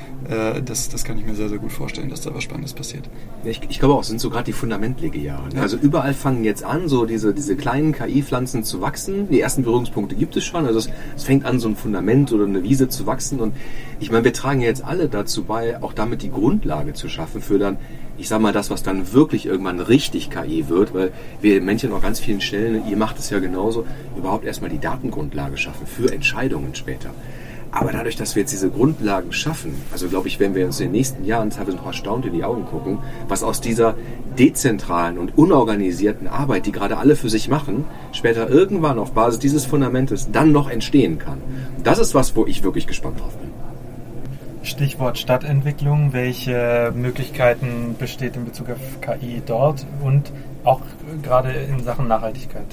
das, 0.65 0.89
das 0.89 1.06
kann 1.06 1.17
ich 1.17 1.25
mir 1.25 1.36
sehr, 1.36 1.47
sehr 1.47 1.58
gut 1.58 1.71
vorstellen, 1.71 2.10
dass 2.10 2.21
da 2.21 2.34
was 2.34 2.43
Spannendes 2.43 2.73
passiert. 2.73 3.10
Ich, 3.45 3.62
ich 3.69 3.80
glaube 3.80 3.93
auch, 3.93 4.01
es 4.01 4.08
sind 4.08 4.19
so 4.19 4.30
gerade 4.30 4.45
die 4.45 4.51
Fundamentlegejahre. 4.53 5.53
Ne? 5.53 5.62
Also 5.62 5.77
überall 5.77 6.13
fangen 6.13 6.43
jetzt 6.43 6.63
an, 6.63 6.89
so 6.89 7.06
diese, 7.06 7.34
diese 7.34 7.56
kleinen 7.56 7.93
KI-Pflanzen 7.93 8.63
zu 8.63 8.82
wachsen. 8.82 9.30
Die 9.30 9.39
ersten 9.39 9.63
Berührungspunkte 9.63 10.15
gibt 10.15 10.36
es 10.36 10.43
schon. 10.43 10.65
Also 10.65 10.80
es, 10.80 10.89
es 11.15 11.23
fängt 11.23 11.45
an, 11.45 11.60
so 11.60 11.69
ein 11.69 11.75
Fundament 11.75 12.34
oder 12.34 12.45
eine 12.45 12.63
Wiese 12.63 12.89
zu 12.89 13.06
wachsen. 13.06 13.39
Und 13.39 13.53
ich 13.99 14.12
meine, 14.12 14.25
wir 14.25 14.34
tragen 14.34 14.62
ja 14.62 14.67
jetzt 14.67 14.84
alle 14.84 15.08
dazu 15.08 15.43
bei, 15.43 15.82
auch 15.82 15.93
damit 15.93 16.21
die 16.23 16.32
Grundlage 16.32 16.93
zu 16.93 17.08
schaffen 17.08 17.41
für 17.41 17.58
dann 17.58 17.77
ich 18.17 18.27
sag 18.27 18.41
mal, 18.41 18.53
das, 18.53 18.69
was 18.69 18.84
dann 18.84 19.13
wirklich 19.13 19.45
irgendwann 19.45 19.80
richtig 19.80 20.30
KI 20.30 20.69
wird, 20.69 20.93
weil 20.93 21.12
wir 21.41 21.62
Männchen 21.62 21.93
an 21.93 22.01
ganz 22.01 22.19
vielen 22.19 22.41
Stellen, 22.41 22.88
ihr 22.89 22.97
macht 22.97 23.19
es 23.19 23.30
ja 23.30 23.39
genauso, 23.39 23.86
überhaupt 24.17 24.45
erstmal 24.45 24.69
die 24.69 24.80
Datengrundlage 24.80 25.58
schaffen 25.58 25.86
für 25.86 26.12
Entscheidungen 26.12 26.73
später. 26.75 27.12
Aber 27.71 27.91
dadurch, 27.91 28.15
dass 28.15 28.36
wir 28.36 28.41
jetzt 28.41 28.53
diese 28.53 28.69
Grundlagen 28.69 29.32
schaffen, 29.32 29.73
also 29.91 30.08
glaube 30.08 30.30
ich, 30.30 30.39
werden 30.39 30.56
wir 30.56 30.65
uns 30.65 30.80
in 30.80 30.88
den 30.88 30.93
nächsten 30.93 31.25
Jahren 31.25 31.49
teilweise 31.49 31.77
noch 31.77 31.86
erstaunt 31.86 32.25
in 32.25 32.34
die 32.34 32.43
Augen 32.43 32.65
gucken, 32.65 32.99
was 33.27 33.43
aus 33.43 33.62
dieser 33.62 33.95
dezentralen 34.39 35.17
und 35.17 35.38
unorganisierten 35.38 36.27
Arbeit, 36.27 36.65
die 36.65 36.71
gerade 36.71 36.97
alle 36.97 37.15
für 37.15 37.30
sich 37.30 37.49
machen, 37.49 37.86
später 38.13 38.49
irgendwann 38.49 38.99
auf 38.99 39.12
Basis 39.12 39.39
dieses 39.39 39.65
Fundamentes 39.65 40.32
dann 40.32 40.51
noch 40.51 40.69
entstehen 40.69 41.19
kann. 41.19 41.41
Das 41.84 41.99
ist 41.99 42.15
was, 42.15 42.36
wo 42.36 42.45
ich 42.45 42.63
wirklich 42.63 42.88
gespannt 42.88 43.19
drauf 43.19 43.36
bin. 43.38 43.57
Stichwort 44.67 45.17
Stadtentwicklung. 45.17 46.13
Welche 46.13 46.91
Möglichkeiten 46.93 47.95
besteht 47.97 48.36
in 48.36 48.45
Bezug 48.45 48.69
auf 48.69 49.01
KI 49.01 49.41
dort 49.45 49.86
und 50.01 50.32
auch 50.63 50.82
gerade 51.23 51.51
in 51.51 51.84
Sachen 51.84 52.08
Nachhaltigkeit? 52.08 52.65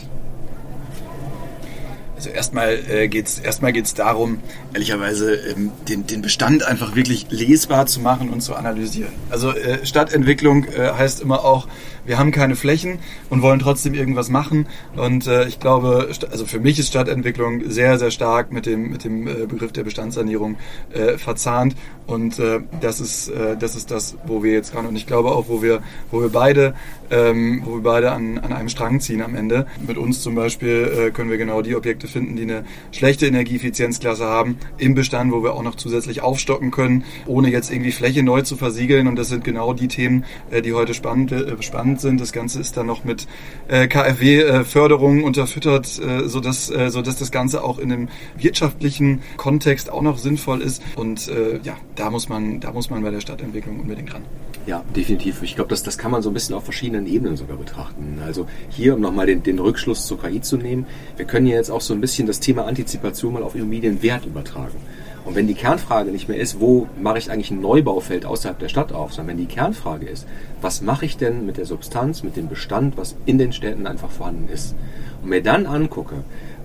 Also 2.25 2.37
erstmal 2.37 2.79
äh, 2.89 3.09
geht 3.09 3.27
es 3.27 3.39
erstmal 3.39 3.75
geht's 3.75 3.93
darum, 3.93 4.39
ehrlicherweise 4.73 5.35
ähm, 5.35 5.73
den, 5.91 6.07
den 6.07 6.23
Bestand 6.23 6.65
einfach 6.65 6.97
wirklich 6.97 7.27
lesbar 7.29 7.85
zu 7.85 8.01
machen 8.01 8.31
und 8.31 8.41
zu 8.41 8.55
analysieren. 8.55 9.13
Also 9.29 9.51
äh, 9.51 9.85
Stadtentwicklung 9.85 10.65
äh, 10.65 10.93
heißt 10.97 11.21
immer 11.21 11.45
auch, 11.45 11.69
wir 12.07 12.19
haben 12.19 12.31
keine 12.31 12.57
Flächen 12.57 12.99
und 13.29 13.43
wollen 13.43 13.59
trotzdem 13.59 13.93
irgendwas 13.93 14.31
machen. 14.31 14.67
Und 14.97 15.27
äh, 15.27 15.47
ich 15.49 15.61
glaube, 15.61 16.09
also 16.31 16.47
für 16.47 16.61
mich 16.61 16.79
ist 16.79 16.89
Stadtentwicklung 16.89 17.71
sehr, 17.71 17.99
sehr 17.99 18.11
stark 18.11 18.53
mit 18.53 18.65
dem, 18.65 18.91
mit 18.91 19.05
dem 19.05 19.27
äh, 19.27 19.47
Begriff 19.47 19.73
der 19.73 19.85
Bestandssanierung 19.85 20.57
äh, 20.93 21.19
verzahnt. 21.19 21.77
Und 22.07 22.39
äh, 22.39 22.61
das, 22.81 23.01
ist, 23.01 23.29
äh, 23.29 23.57
das 23.59 23.77
ist 23.77 23.91
das, 23.91 24.17
wo 24.27 24.43
wir 24.43 24.53
jetzt 24.53 24.75
dran 24.75 24.87
und 24.87 24.97
ich 24.97 25.07
glaube 25.07 25.33
auch, 25.33 25.49
wo 25.49 25.63
wir, 25.63 25.83
wo 26.11 26.21
wir 26.21 26.29
beide, 26.31 26.75
ähm, 27.15 27.63
wo 27.65 27.77
wir 27.77 27.83
beide 27.83 28.13
an, 28.13 28.39
an 28.39 28.53
einem 28.53 28.69
Strang 28.69 29.01
ziehen 29.01 29.23
am 29.23 29.35
Ende. 29.35 29.67
Mit 29.87 29.97
uns 29.99 30.23
zum 30.23 30.35
Beispiel 30.35 31.09
äh, 31.09 31.11
können 31.11 31.31
wir 31.31 31.39
genau 31.39 31.63
die 31.63 31.77
Objekte 31.77 32.09
finden, 32.09 32.37
die 32.37 32.43
eine 32.43 32.65
schlechte 32.93 33.27
Energieeffizienzklasse 33.27 34.25
haben 34.25 34.59
im 34.79 34.95
Bestand, 34.95 35.33
wo 35.33 35.43
wir 35.43 35.55
auch 35.55 35.63
noch 35.63 35.77
zusätzlich 35.77 36.23
aufstocken 36.23 36.71
können, 36.71 37.05
ohne 37.27 37.51
jetzt 37.51 37.71
irgendwie 37.71 37.93
Fläche 37.93 38.23
neu 38.23 38.43
zu 38.43 38.57
versiegeln. 38.57 39.07
Und 39.07 39.17
das 39.17 39.29
sind 39.29 39.45
genau 39.45 39.73
die 39.73 39.89
Themen, 39.89 40.25
äh, 40.51 40.63
die 40.63 40.73
heute 40.73 40.95
spannend, 40.95 41.33
äh, 41.33 41.63
spannend 41.63 42.01
sind. 42.01 42.21
Das 42.21 42.33
Ganze 42.33 42.61
ist 42.61 42.77
dann 42.77 42.87
noch 42.87 43.05
mit 43.05 43.27
äh, 43.69 43.87
KfW-Förderungen 43.87 45.21
äh, 45.21 45.25
unterfüttert, 45.25 45.99
äh, 45.99 46.29
sodass, 46.29 46.71
äh, 46.71 46.91
sodass 46.91 47.17
das 47.17 47.31
Ganze 47.31 47.63
auch 47.63 47.79
in 47.79 47.93
einem 47.93 48.09
wirtschaftlichen 48.37 49.23
Kontext 49.37 49.91
auch 49.91 50.03
noch 50.03 50.19
sinnvoll 50.19 50.63
ist. 50.63 50.83
Und 50.97 51.29
äh, 51.29 51.61
ja, 51.63 51.77
da 51.95 52.11
muss 52.11 52.29
man, 52.29 52.61
da 52.61 52.73
muss 52.73 52.91
man 52.91 53.03
bei 53.03 53.11
der 53.11 53.21
Stadtentwicklung 53.21 53.81
unbedingt 53.81 54.13
ran. 54.13 54.23
Ja, 54.67 54.83
definitiv. 54.97 55.43
Ich 55.43 55.57
glaube, 55.57 55.69
das, 55.69 55.83
das 55.83 55.99
kann 55.99 56.11
man 56.11 56.23
so 56.23 56.31
ein 56.31 56.35
bisschen 56.35 56.55
auf 56.55 56.65
verschiedenen 56.65 57.04
Ebenen 57.07 57.37
sogar 57.37 57.57
betrachten. 57.57 58.21
Also 58.25 58.47
hier, 58.69 58.95
um 58.95 59.01
nochmal 59.01 59.27
den, 59.27 59.43
den 59.43 59.59
Rückschluss 59.59 60.07
zur 60.07 60.21
KI 60.21 60.41
zu 60.41 60.57
nehmen, 60.57 60.87
wir 61.17 61.27
können 61.27 61.47
ja 61.47 61.57
jetzt 61.57 61.71
auch 61.71 61.81
so 61.81 61.95
ein 61.95 62.01
bisschen 62.01 62.27
das 62.27 62.41
Thema 62.41 62.67
Antizipation 62.67 63.35
mal 63.35 63.43
auf 63.43 63.55
Immobilienwert 63.55 64.27
übertragen. 64.27 64.79
Und 65.25 65.35
wenn 65.35 65.47
die 65.47 65.55
Kernfrage 65.55 66.11
nicht 66.11 66.29
mehr 66.29 66.39
ist, 66.39 66.61
wo 66.61 66.87
mache 67.01 67.17
ich 67.17 67.31
eigentlich 67.31 67.51
ein 67.51 67.63
Neubaufeld 67.63 68.27
außerhalb 68.27 68.59
der 68.59 68.69
Stadt 68.69 68.93
auf, 68.93 69.15
sondern 69.15 69.37
wenn 69.37 69.47
die 69.47 69.53
Kernfrage 69.53 70.07
ist, 70.07 70.27
was 70.61 70.83
mache 70.83 71.07
ich 71.07 71.17
denn 71.17 71.47
mit 71.47 71.57
der 71.57 71.65
Substanz, 71.65 72.23
mit 72.23 72.37
dem 72.37 72.49
Bestand, 72.49 72.99
was 72.99 73.17
in 73.25 73.39
den 73.39 73.53
Städten 73.53 73.87
einfach 73.87 74.11
vorhanden 74.11 74.49
ist. 74.53 74.75
Und 75.23 75.31
mir 75.31 75.43
dann 75.43 75.65
angucke, 75.65 76.17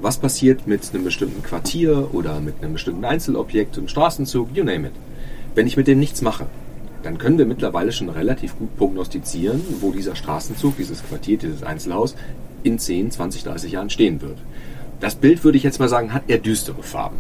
was 0.02 0.18
passiert 0.18 0.68
mit 0.68 0.82
einem 0.94 1.06
bestimmten 1.06 1.42
Quartier 1.42 2.10
oder 2.14 2.42
mit 2.42 2.56
einem 2.62 2.74
bestimmten 2.74 3.06
Einzelobjekt, 3.06 3.78
einem 3.78 3.88
Straßenzug, 3.88 4.50
you 4.54 4.66
name 4.66 4.88
it. 4.88 4.94
Wenn 5.56 5.68
ich 5.68 5.78
mit 5.78 5.88
dem 5.88 6.00
nichts 6.00 6.22
mache, 6.22 6.48
dann 7.04 7.18
können 7.18 7.38
wir 7.38 7.46
mittlerweile 7.46 7.92
schon 7.92 8.10
relativ 8.10 8.58
gut 8.58 8.76
prognostizieren, 8.78 9.62
wo 9.82 9.92
dieser 9.92 10.16
Straßenzug, 10.16 10.78
dieses 10.78 11.04
Quartier, 11.04 11.38
dieses 11.38 11.64
Einzelhaus 11.64 12.16
in 12.64 12.78
10, 12.78 13.12
20, 13.12 13.44
30 13.44 13.72
Jahren 13.72 13.90
stehen 13.90 14.22
wird. 14.22 14.38
Das 15.00 15.16
Bild 15.16 15.44
würde 15.44 15.58
ich 15.58 15.64
jetzt 15.64 15.80
mal 15.80 15.88
sagen, 15.88 16.14
hat 16.14 16.24
eher 16.28 16.40
düstere 16.40 16.84
Farben. 16.84 17.18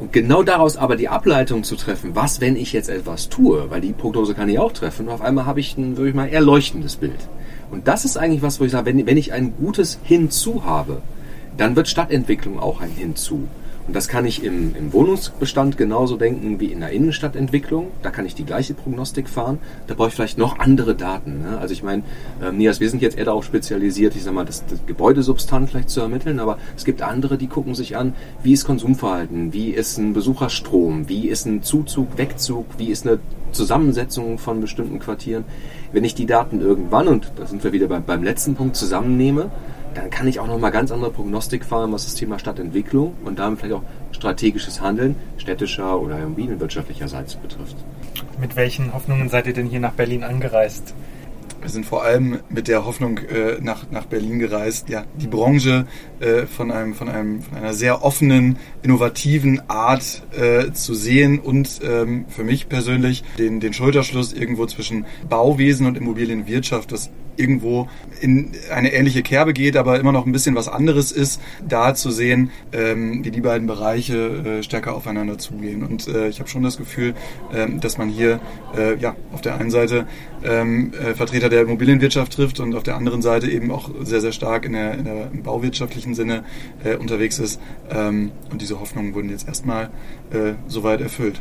Und 0.00 0.12
genau 0.12 0.42
daraus 0.42 0.76
aber 0.76 0.96
die 0.96 1.08
Ableitung 1.08 1.64
zu 1.64 1.76
treffen, 1.76 2.14
was, 2.14 2.40
wenn 2.40 2.56
ich 2.56 2.72
jetzt 2.72 2.88
etwas 2.88 3.28
tue, 3.28 3.68
weil 3.70 3.80
die 3.80 3.92
Prognose 3.92 4.34
kann 4.34 4.48
ich 4.48 4.58
auch 4.58 4.72
treffen, 4.72 5.08
und 5.08 5.12
auf 5.12 5.20
einmal 5.20 5.44
habe 5.44 5.60
ich 5.60 5.76
ein, 5.76 5.96
würde 5.96 6.10
ich 6.10 6.14
mal, 6.14 6.28
eher 6.28 6.40
leuchtendes 6.40 6.96
Bild. 6.96 7.28
Und 7.70 7.88
das 7.88 8.04
ist 8.04 8.16
eigentlich 8.16 8.42
was, 8.42 8.60
wo 8.60 8.64
ich 8.64 8.70
sage, 8.70 8.86
wenn, 8.86 9.06
wenn 9.06 9.16
ich 9.16 9.32
ein 9.32 9.54
gutes 9.56 9.98
Hinzu 10.02 10.64
habe, 10.64 11.02
dann 11.56 11.76
wird 11.76 11.88
Stadtentwicklung 11.88 12.58
auch 12.58 12.80
ein 12.80 12.90
Hinzu. 12.90 13.48
Und 13.88 13.96
das 13.96 14.06
kann 14.06 14.26
ich 14.26 14.44
im, 14.44 14.76
im 14.76 14.92
Wohnungsbestand 14.92 15.78
genauso 15.78 16.18
denken 16.18 16.60
wie 16.60 16.66
in 16.66 16.80
der 16.80 16.90
Innenstadtentwicklung. 16.90 17.86
Da 18.02 18.10
kann 18.10 18.26
ich 18.26 18.34
die 18.34 18.44
gleiche 18.44 18.74
Prognostik 18.74 19.30
fahren. 19.30 19.58
Da 19.86 19.94
brauche 19.94 20.08
ich 20.08 20.14
vielleicht 20.14 20.36
noch 20.36 20.58
andere 20.58 20.94
Daten. 20.94 21.40
Ne? 21.40 21.56
Also 21.58 21.72
ich 21.72 21.82
meine, 21.82 22.02
ähm, 22.42 22.58
Nias, 22.58 22.80
wir 22.80 22.90
sind 22.90 23.00
jetzt 23.00 23.16
eher 23.16 23.24
darauf 23.24 23.46
spezialisiert, 23.46 24.14
ich 24.14 24.24
sag 24.24 24.34
mal, 24.34 24.44
das, 24.44 24.66
das 24.66 24.84
Gebäudesubstanz 24.86 25.70
vielleicht 25.70 25.88
zu 25.88 26.02
ermitteln, 26.02 26.38
aber 26.38 26.58
es 26.76 26.84
gibt 26.84 27.00
andere, 27.00 27.38
die 27.38 27.46
gucken 27.46 27.74
sich 27.74 27.96
an, 27.96 28.12
wie 28.42 28.52
ist 28.52 28.66
Konsumverhalten, 28.66 29.54
wie 29.54 29.70
ist 29.70 29.96
ein 29.96 30.12
Besucherstrom, 30.12 31.08
wie 31.08 31.26
ist 31.26 31.46
ein 31.46 31.62
Zuzug, 31.62 32.18
Wegzug, 32.18 32.66
wie 32.76 32.90
ist 32.90 33.06
eine 33.06 33.20
Zusammensetzung 33.52 34.36
von 34.36 34.60
bestimmten 34.60 34.98
Quartieren. 34.98 35.44
Wenn 35.92 36.04
ich 36.04 36.14
die 36.14 36.26
Daten 36.26 36.60
irgendwann, 36.60 37.08
und 37.08 37.32
da 37.36 37.46
sind 37.46 37.64
wir 37.64 37.72
wieder 37.72 37.86
beim, 37.86 38.04
beim 38.04 38.22
letzten 38.22 38.54
Punkt, 38.54 38.76
zusammennehme, 38.76 39.50
dann 40.00 40.10
kann 40.10 40.28
ich 40.28 40.40
auch 40.40 40.46
nochmal 40.46 40.70
ganz 40.70 40.90
andere 40.90 41.10
Prognostik 41.10 41.64
fahren, 41.64 41.92
was 41.92 42.04
das 42.04 42.14
Thema 42.14 42.38
Stadtentwicklung 42.38 43.14
und 43.24 43.38
damit 43.38 43.60
vielleicht 43.60 43.74
auch 43.74 43.82
strategisches 44.12 44.80
Handeln 44.80 45.16
städtischer 45.36 46.00
oder 46.00 46.18
immobilienwirtschaftlicherseits 46.18 47.36
betrifft. 47.36 47.76
Mit 48.40 48.56
welchen 48.56 48.92
Hoffnungen 48.94 49.28
seid 49.28 49.46
ihr 49.46 49.52
denn 49.52 49.66
hier 49.66 49.80
nach 49.80 49.92
Berlin 49.92 50.24
angereist? 50.24 50.94
Wir 51.60 51.70
sind 51.70 51.86
vor 51.86 52.04
allem 52.04 52.38
mit 52.48 52.68
der 52.68 52.84
Hoffnung 52.86 53.18
äh, 53.18 53.58
nach, 53.60 53.90
nach 53.90 54.06
Berlin 54.06 54.38
gereist, 54.38 54.88
ja, 54.88 55.04
die 55.16 55.26
Branche 55.26 55.86
äh, 56.20 56.46
von, 56.46 56.70
einem, 56.70 56.94
von, 56.94 57.08
einem, 57.08 57.42
von 57.42 57.58
einer 57.58 57.74
sehr 57.74 58.04
offenen, 58.04 58.58
innovativen 58.82 59.68
Art 59.68 60.22
äh, 60.38 60.70
zu 60.72 60.94
sehen 60.94 61.40
und 61.40 61.80
ähm, 61.82 62.26
für 62.28 62.44
mich 62.44 62.68
persönlich 62.68 63.24
den, 63.38 63.58
den 63.58 63.72
Schulterschluss 63.72 64.32
irgendwo 64.32 64.66
zwischen 64.66 65.04
Bauwesen 65.28 65.86
und 65.86 65.96
Immobilienwirtschaft, 65.96 66.92
das 66.92 67.10
irgendwo 67.38 67.88
in 68.20 68.52
eine 68.70 68.92
ähnliche 68.92 69.22
Kerbe 69.22 69.52
geht, 69.52 69.76
aber 69.76 69.98
immer 69.98 70.12
noch 70.12 70.26
ein 70.26 70.32
bisschen 70.32 70.54
was 70.54 70.68
anderes 70.68 71.12
ist, 71.12 71.40
da 71.66 71.94
zu 71.94 72.10
sehen, 72.10 72.50
ähm, 72.72 73.24
wie 73.24 73.30
die 73.30 73.40
beiden 73.40 73.66
Bereiche 73.66 74.58
äh, 74.58 74.62
stärker 74.62 74.94
aufeinander 74.94 75.38
zugehen. 75.38 75.82
Und 75.82 76.08
äh, 76.08 76.28
ich 76.28 76.40
habe 76.40 76.48
schon 76.48 76.62
das 76.62 76.76
Gefühl, 76.76 77.14
ähm, 77.54 77.80
dass 77.80 77.98
man 77.98 78.08
hier 78.08 78.40
äh, 78.76 78.96
ja 78.96 79.16
auf 79.32 79.40
der 79.40 79.56
einen 79.56 79.70
Seite 79.70 80.06
ähm, 80.44 80.92
äh, 80.94 81.14
Vertreter 81.14 81.48
der 81.48 81.62
Immobilienwirtschaft 81.62 82.32
trifft 82.32 82.60
und 82.60 82.74
auf 82.74 82.82
der 82.82 82.96
anderen 82.96 83.22
Seite 83.22 83.50
eben 83.50 83.70
auch 83.70 83.90
sehr, 84.02 84.20
sehr 84.20 84.32
stark 84.32 84.64
in 84.64 84.72
der, 84.72 84.94
in 84.94 85.04
der 85.04 85.30
im 85.32 85.42
bauwirtschaftlichen 85.42 86.14
Sinne 86.14 86.44
unterwegs 86.98 87.38
ist. 87.38 87.60
Und 87.90 88.32
diese 88.60 88.80
Hoffnungen 88.80 89.14
wurden 89.14 89.30
jetzt 89.30 89.48
erstmal 89.48 89.90
soweit 90.68 91.00
erfüllt 91.00 91.40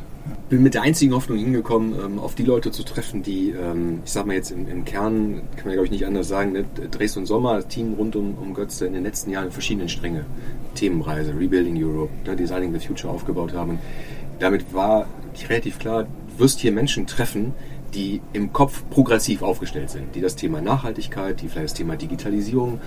bin 0.50 0.63
mit 0.63 0.74
der 0.74 0.82
einzigen 0.82 1.13
Hoffnung 1.13 1.38
hingekommen, 1.38 1.94
ähm, 2.00 2.20
auf 2.20 2.36
die 2.36 2.44
Leute 2.44 2.72
zu 2.72 2.84
treffen, 2.84 3.24
die, 3.24 3.52
ähm, 3.52 4.00
ich 4.06 4.12
sag 4.12 4.26
mal 4.26 4.34
jetzt 4.34 4.52
im, 4.52 4.68
im 4.68 4.86
Kern, 4.86 5.42
kann 5.56 5.66
man 5.66 5.74
glaube 5.74 5.86
ich 5.86 5.92
nicht 5.92 6.06
anders 6.06 6.28
sagen, 6.28 6.54
ne? 6.54 6.66
Dresden 6.92 7.20
und 7.20 7.26
Sommer, 7.26 7.56
das 7.56 7.68
Team 7.68 7.94
rund 7.94 8.16
um, 8.16 8.36
um 8.38 8.54
Götze 8.54 8.86
in 8.86 8.94
den 8.94 9.04
letzten 9.04 9.32
Jahren 9.32 9.52
verschiedene 9.52 9.90
Stränge, 9.90 10.26
Themenreise, 10.76 11.34
Rebuilding 11.38 11.82
Europe, 11.84 12.12
ne? 12.26 12.36
Designing 12.36 12.74
the 12.74 12.86
Future 12.86 13.13
aufgebaut 13.13 13.54
haben. 13.54 13.80
damit 14.40 14.74
war 14.74 15.08
relativ 15.50 15.80
klar, 15.80 16.04
du 16.04 16.40
wirst 16.40 16.60
hier 16.60 16.72
Menschen 16.72 17.08
treffen, 17.08 17.54
die 17.94 18.22
im 18.34 18.54
Kopf 18.54 18.84
progressiv 18.90 19.42
aufgestellt 19.42 19.90
sind, 19.90 20.16
die 20.16 20.22
das 20.22 20.36
Thema 20.36 20.62
Nachhaltigkeit, 20.62 21.42
die 21.42 21.48
vielleicht 21.48 21.70
das 21.70 21.74
Thema 21.74 21.96
Digitalisierung, 21.96 22.80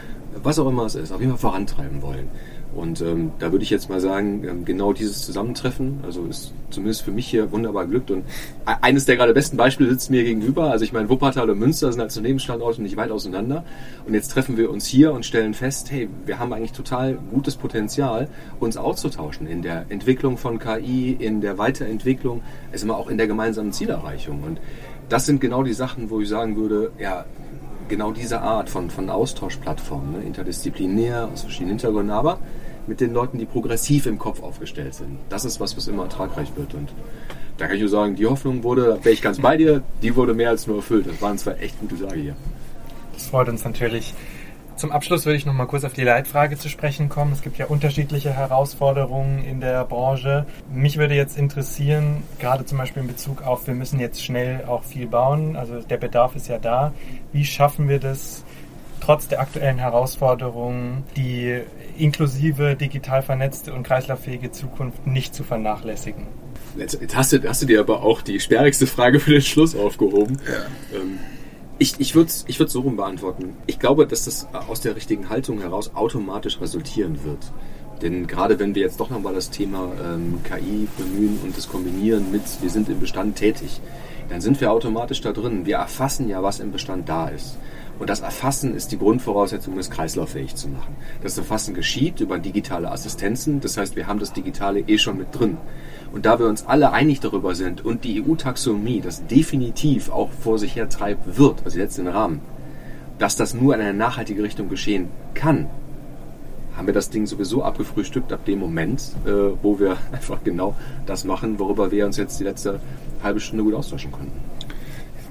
was 0.43 0.59
auch 0.59 0.69
immer 0.69 0.85
es 0.85 0.95
ist, 0.95 1.13
auf 1.13 1.21
jeden 1.21 1.33
Fall 1.33 1.51
vorantreiben 1.51 2.03
wollen. 2.03 2.29
Und 2.75 3.01
ähm, 3.01 3.33
da 3.41 3.51
würde 3.51 3.65
ich 3.65 3.71
jetzt 3.71 3.91
mal 3.91 4.01
sagen, 4.01 4.45
ähm, 4.45 4.65
genau 4.65 4.93
dieses 4.93 5.23
Zusammentreffen, 5.23 6.01
also 6.05 6.27
ist 6.27 6.53
zumindest 6.71 7.03
für 7.03 7.11
mich 7.11 7.27
hier 7.27 7.51
wunderbar 7.51 7.87
glückt. 7.87 8.11
Und 8.13 8.21
e-, 8.21 8.77
eines 8.81 9.07
der 9.07 9.17
gerade 9.17 9.35
besten 9.35 9.57
Beispiele 9.57 9.91
sitzt 9.91 10.11
mir 10.11 10.23
gegenüber. 10.23 10.71
Also 10.71 10.85
ich 10.85 10.93
meine, 10.93 11.09
Wuppertal 11.09 11.51
und 11.51 11.59
Münster 11.59 11.91
sind 11.91 12.01
als 12.01 12.17
Unternehmensstandorte 12.17 12.81
nicht 12.81 12.97
weit 12.97 13.11
auseinander. 13.11 13.65
Und 14.07 14.15
jetzt 14.15 14.29
treffen 14.29 14.57
wir 14.57 14.71
uns 14.71 14.87
hier 14.87 15.13
und 15.13 15.27
stellen 15.27 15.55
fest, 15.55 15.91
hey, 15.91 16.09
wir 16.27 16.39
haben 16.39 16.53
eigentlich 16.53 16.73
total 16.73 17.19
gutes 17.33 17.57
Potenzial, 17.57 18.29
uns 18.61 18.77
auszutauschen 18.77 19.49
in 19.49 19.63
der 19.63 19.87
Entwicklung 19.89 20.37
von 20.37 20.61
KI, 20.61 21.17
in 21.19 21.41
der 21.41 21.59
Weiterentwicklung, 21.59 22.43
also 22.73 22.87
immer 22.87 22.97
auch 22.97 23.09
in 23.09 23.19
der 23.19 23.27
gemeinsamen 23.27 23.73
Zielerreichung. 23.73 24.45
Und 24.45 24.61
das 25.09 25.27
sind 25.27 25.41
genau 25.41 25.65
die 25.65 25.73
Sachen, 25.73 26.09
wo 26.09 26.21
ich 26.21 26.29
sagen 26.29 26.57
würde, 26.57 26.93
ja, 27.01 27.25
genau 27.91 28.13
diese 28.13 28.41
Art 28.41 28.71
von, 28.71 28.89
von 28.89 29.11
Austauschplattformen, 29.11 30.13
ne? 30.13 30.23
interdisziplinär, 30.23 31.29
aus 31.31 31.43
verschiedenen 31.43 31.73
Hintergründen, 31.73 32.11
aber 32.11 32.39
mit 32.87 33.01
den 33.01 33.13
Leuten, 33.13 33.39
die 33.39 33.45
progressiv 33.45 34.07
im 34.07 34.19
Kopf 34.19 34.43
aufgestellt 34.43 34.95
sind. 34.95 35.19
Das 35.29 35.45
ist 35.45 35.61
was, 35.61 35.77
was 35.77 35.87
immer 35.87 36.05
ertragreich 36.05 36.49
wird. 36.57 36.73
Und 36.73 36.89
da 37.59 37.67
kann 37.67 37.77
ich 37.77 37.83
nur 37.83 37.91
sagen, 37.91 38.17
die 38.17 38.27
Hoffnung 38.27 38.63
wurde, 38.63 38.85
da 38.87 39.05
wäre 39.05 39.11
ich 39.11 39.21
ganz 39.21 39.39
bei 39.39 39.57
dir, 39.59 39.83
die 40.03 40.17
wurde 40.17 40.33
mehr 40.33 40.49
als 40.49 40.67
nur 40.67 40.77
erfüllt. 40.77 41.07
Das 41.07 41.21
waren 41.21 41.37
zwei 41.37 41.53
echt 41.53 41.79
gute 41.79 42.01
Tage 42.01 42.21
hier. 42.21 42.37
Das 43.13 43.27
freut 43.27 43.49
uns 43.49 43.65
natürlich. 43.65 44.15
Zum 44.81 44.93
Abschluss 44.93 45.27
würde 45.27 45.37
ich 45.37 45.45
noch 45.45 45.53
mal 45.53 45.67
kurz 45.67 45.85
auf 45.85 45.93
die 45.93 46.05
Leitfrage 46.05 46.57
zu 46.57 46.71
sprechen 46.71 47.11
kommen. 47.11 47.33
Es 47.33 47.43
gibt 47.43 47.59
ja 47.59 47.67
unterschiedliche 47.67 48.33
Herausforderungen 48.33 49.45
in 49.45 49.61
der 49.61 49.85
Branche. 49.85 50.47
Mich 50.73 50.97
würde 50.97 51.15
jetzt 51.15 51.37
interessieren, 51.37 52.23
gerade 52.39 52.65
zum 52.65 52.79
Beispiel 52.79 53.03
in 53.03 53.09
Bezug 53.09 53.43
auf, 53.43 53.67
wir 53.67 53.75
müssen 53.75 54.01
jetzt 54.01 54.25
schnell 54.25 54.65
auch 54.65 54.83
viel 54.85 55.07
bauen, 55.07 55.55
also 55.55 55.81
der 55.83 55.99
Bedarf 55.99 56.35
ist 56.35 56.49
ja 56.49 56.59
da. 56.59 56.95
Wie 57.31 57.45
schaffen 57.45 57.91
wir 57.91 57.99
das, 57.99 58.43
trotz 59.03 59.29
der 59.29 59.41
aktuellen 59.41 59.77
Herausforderungen, 59.77 61.05
die 61.15 61.61
inklusive 61.99 62.75
digital 62.75 63.21
vernetzte 63.21 63.75
und 63.75 63.83
kreislauffähige 63.83 64.51
Zukunft 64.51 65.07
nicht 65.07 65.35
zu 65.35 65.45
vernachlässigen? 65.45 66.27
Jetzt, 66.79 66.99
hast, 67.15 67.35
du, 67.35 67.47
hast 67.47 67.61
du 67.61 67.67
dir 67.67 67.81
aber 67.81 68.03
auch 68.03 68.23
die 68.23 68.41
sperrigste 68.41 68.87
Frage 68.87 69.21
für 69.21 69.33
den 69.33 69.43
Schluss 69.43 69.77
aufgehoben. 69.77 70.39
Ja. 70.47 70.97
Ähm, 70.99 71.19
ich, 71.81 71.99
ich 71.99 72.15
würde 72.15 72.29
es 72.29 72.45
ich 72.47 72.59
so 72.59 72.81
rum 72.81 72.97
beantworten. 72.97 73.57
Ich 73.67 73.79
glaube, 73.79 74.07
dass 74.07 74.27
das 74.27 74.47
aus 74.53 74.83
der 74.83 74.95
richtigen 74.97 75.31
Haltung 75.31 75.63
heraus 75.63 75.93
automatisch 75.95 76.61
resultieren 76.61 77.25
wird. 77.25 77.53
Denn 78.03 78.27
gerade 78.27 78.59
wenn 78.59 78.75
wir 78.75 78.83
jetzt 78.83 79.01
doch 79.01 79.09
nochmal 79.09 79.35
das 79.35 79.51
Thema 79.51 79.91
ähm, 80.03 80.41
KI 80.45 80.89
bemühen 80.99 81.39
und 81.43 81.57
das 81.57 81.69
kombinieren 81.69 82.31
mit, 82.31 82.43
wir 82.61 82.69
sind 82.69 82.91
im 82.91 83.01
Bestand 83.01 83.37
tätig, 83.37 83.81
dann 84.29 84.43
sind 84.43 84.61
wir 84.61 84.71
automatisch 84.71 85.23
da 85.23 85.33
drin. 85.33 85.65
Wir 85.65 85.77
erfassen 85.77 86.29
ja, 86.29 86.43
was 86.43 86.61
im 86.61 86.71
Bestand 86.71 87.09
da 87.09 87.29
ist. 87.29 87.57
Und 87.99 88.11
das 88.11 88.21
Erfassen 88.21 88.75
ist 88.75 88.93
die 88.93 88.99
Grundvoraussetzung, 88.99 89.77
das 89.77 89.91
kreislauffähig 89.91 90.55
zu 90.57 90.69
machen. 90.69 90.97
Das 91.23 91.37
Erfassen 91.37 91.75
geschieht 91.75 92.21
über 92.21 92.39
digitale 92.39 92.91
Assistenzen. 92.91 93.61
Das 93.61 93.77
heißt, 93.79 93.97
wir 93.97 94.07
haben 94.07 94.21
das 94.21 94.33
Digitale 94.35 94.81
eh 94.81 94.99
schon 94.99 95.17
mit 95.17 95.39
drin. 95.39 95.57
Und 96.13 96.27
da 96.27 96.39
wir 96.39 96.47
uns 96.47 96.67
alle 96.67 96.93
einig 96.93 97.21
darüber 97.21 97.55
sind 97.55 97.85
und 97.85 98.05
die 98.05 98.23
EU-Taxonomie 98.23 99.01
das 99.01 99.27
definitiv 99.27 100.11
auch 100.11 100.31
vor 100.31 100.59
sich 100.59 100.75
her 100.75 100.89
treiben 100.89 101.37
wird, 101.37 101.65
also 101.65 101.79
jetzt 101.79 101.99
den 101.99 102.09
Rahmen, 102.09 102.41
dass 103.19 103.37
das 103.37 103.55
nur 103.55 103.75
in 103.75 103.81
eine 103.81 103.95
nachhaltige 103.95 104.43
Richtung 104.43 104.69
geschehen 104.69 105.09
kann, 105.35 105.67
haben 106.77 106.87
wir 106.87 106.95
das 106.95 107.11
Ding 107.11 107.27
sowieso 107.27 107.63
abgefrühstückt 107.63 108.33
ab 108.33 108.45
dem 108.45 108.59
Moment, 108.59 109.03
äh, 109.27 109.31
wo 109.63 109.79
wir 109.79 109.99
einfach 110.13 110.43
genau 110.43 110.75
das 111.07 111.25
machen, 111.25 111.59
worüber 111.59 111.91
wir 111.91 112.07
uns 112.07 112.17
jetzt 112.17 112.41
die 112.41 112.45
letzte 112.45 112.81
halbe 113.23 113.39
Stunde 113.39 113.65
gut 113.65 113.75
austauschen 113.75 114.11
konnten. 114.11 114.33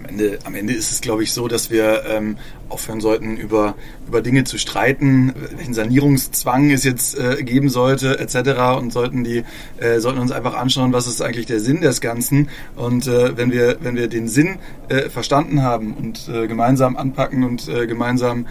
Am 0.09 0.15
Ende, 0.15 0.39
am 0.43 0.55
Ende 0.55 0.73
ist 0.73 0.91
es, 0.91 1.01
glaube 1.01 1.21
ich, 1.21 1.33
so, 1.33 1.47
dass 1.47 1.69
wir 1.69 2.03
ähm, 2.07 2.37
aufhören 2.69 3.01
sollten, 3.01 3.37
über, 3.37 3.75
über 4.07 4.21
Dinge 4.21 4.43
zu 4.43 4.57
streiten, 4.57 5.33
welchen 5.55 5.73
Sanierungszwang 5.73 6.71
es 6.71 6.83
jetzt 6.83 7.17
äh, 7.17 7.43
geben 7.43 7.69
sollte, 7.69 8.19
etc. 8.19 8.77
Und 8.79 8.93
sollten 8.93 9.23
die, 9.23 9.43
äh, 9.79 9.99
sollten 9.99 10.19
uns 10.19 10.31
einfach 10.31 10.55
anschauen, 10.55 10.93
was 10.93 11.07
ist 11.07 11.21
eigentlich 11.21 11.47
der 11.47 11.59
Sinn 11.59 11.81
des 11.81 12.01
Ganzen. 12.01 12.49
Und 12.75 13.07
äh, 13.07 13.35
wenn 13.37 13.51
wir, 13.51 13.77
wenn 13.81 13.95
wir 13.95 14.07
den 14.07 14.27
Sinn 14.27 14.59
äh, 14.87 15.09
verstanden 15.09 15.61
haben 15.63 15.93
und 15.93 16.29
äh, 16.29 16.47
gemeinsam 16.47 16.95
anpacken 16.95 17.43
und 17.43 17.67
äh, 17.67 17.87
gemeinsam 17.87 18.47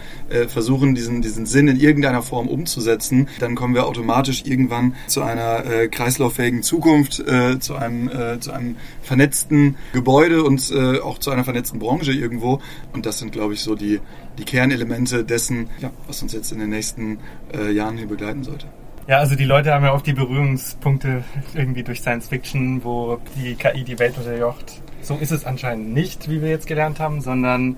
versuchen, 0.47 0.95
diesen, 0.95 1.21
diesen 1.21 1.45
Sinn 1.45 1.67
in 1.67 1.79
irgendeiner 1.79 2.21
Form 2.21 2.47
umzusetzen, 2.47 3.27
dann 3.39 3.55
kommen 3.55 3.73
wir 3.73 3.87
automatisch 3.87 4.43
irgendwann 4.45 4.95
zu 5.07 5.21
einer 5.21 5.65
äh, 5.65 5.87
kreislauffähigen 5.87 6.61
Zukunft, 6.61 7.23
zu 7.59 7.75
einem, 7.75 8.09
zu 8.39 8.51
einem 8.51 8.75
vernetzten 9.01 9.75
Gebäude 9.93 10.43
und 10.43 10.73
auch 11.03 11.17
zu 11.19 11.31
einer 11.31 11.43
vernetzten 11.49 11.79
Branche 11.79 12.11
irgendwo. 12.11 12.61
Und 12.93 13.05
das 13.05 13.19
sind, 13.19 13.31
glaube 13.31 13.53
ich, 13.53 13.61
so 13.61 13.75
die, 13.75 13.99
die 14.37 14.45
Kernelemente 14.45 15.23
dessen, 15.23 15.69
ja, 15.79 15.91
was 16.07 16.21
uns 16.21 16.33
jetzt 16.33 16.51
in 16.51 16.59
den 16.59 16.69
nächsten 16.69 17.19
äh, 17.53 17.71
Jahren 17.71 17.97
hier 17.97 18.07
begleiten 18.07 18.43
sollte. 18.43 18.67
Ja, 19.07 19.17
also 19.17 19.35
die 19.35 19.45
Leute 19.45 19.73
haben 19.73 19.83
ja 19.83 19.91
auch 19.91 20.03
die 20.03 20.13
Berührungspunkte 20.13 21.23
irgendwie 21.55 21.81
durch 21.81 22.01
Science 22.01 22.27
Fiction, 22.27 22.83
wo 22.83 23.17
die 23.35 23.55
KI 23.55 23.83
die 23.83 23.97
Welt 23.97 24.15
unterjocht. 24.17 24.83
So 25.01 25.15
ist 25.15 25.31
es 25.31 25.45
anscheinend 25.45 25.93
nicht, 25.93 26.29
wie 26.29 26.43
wir 26.43 26.49
jetzt 26.49 26.67
gelernt 26.67 26.99
haben, 26.99 27.21
sondern 27.21 27.77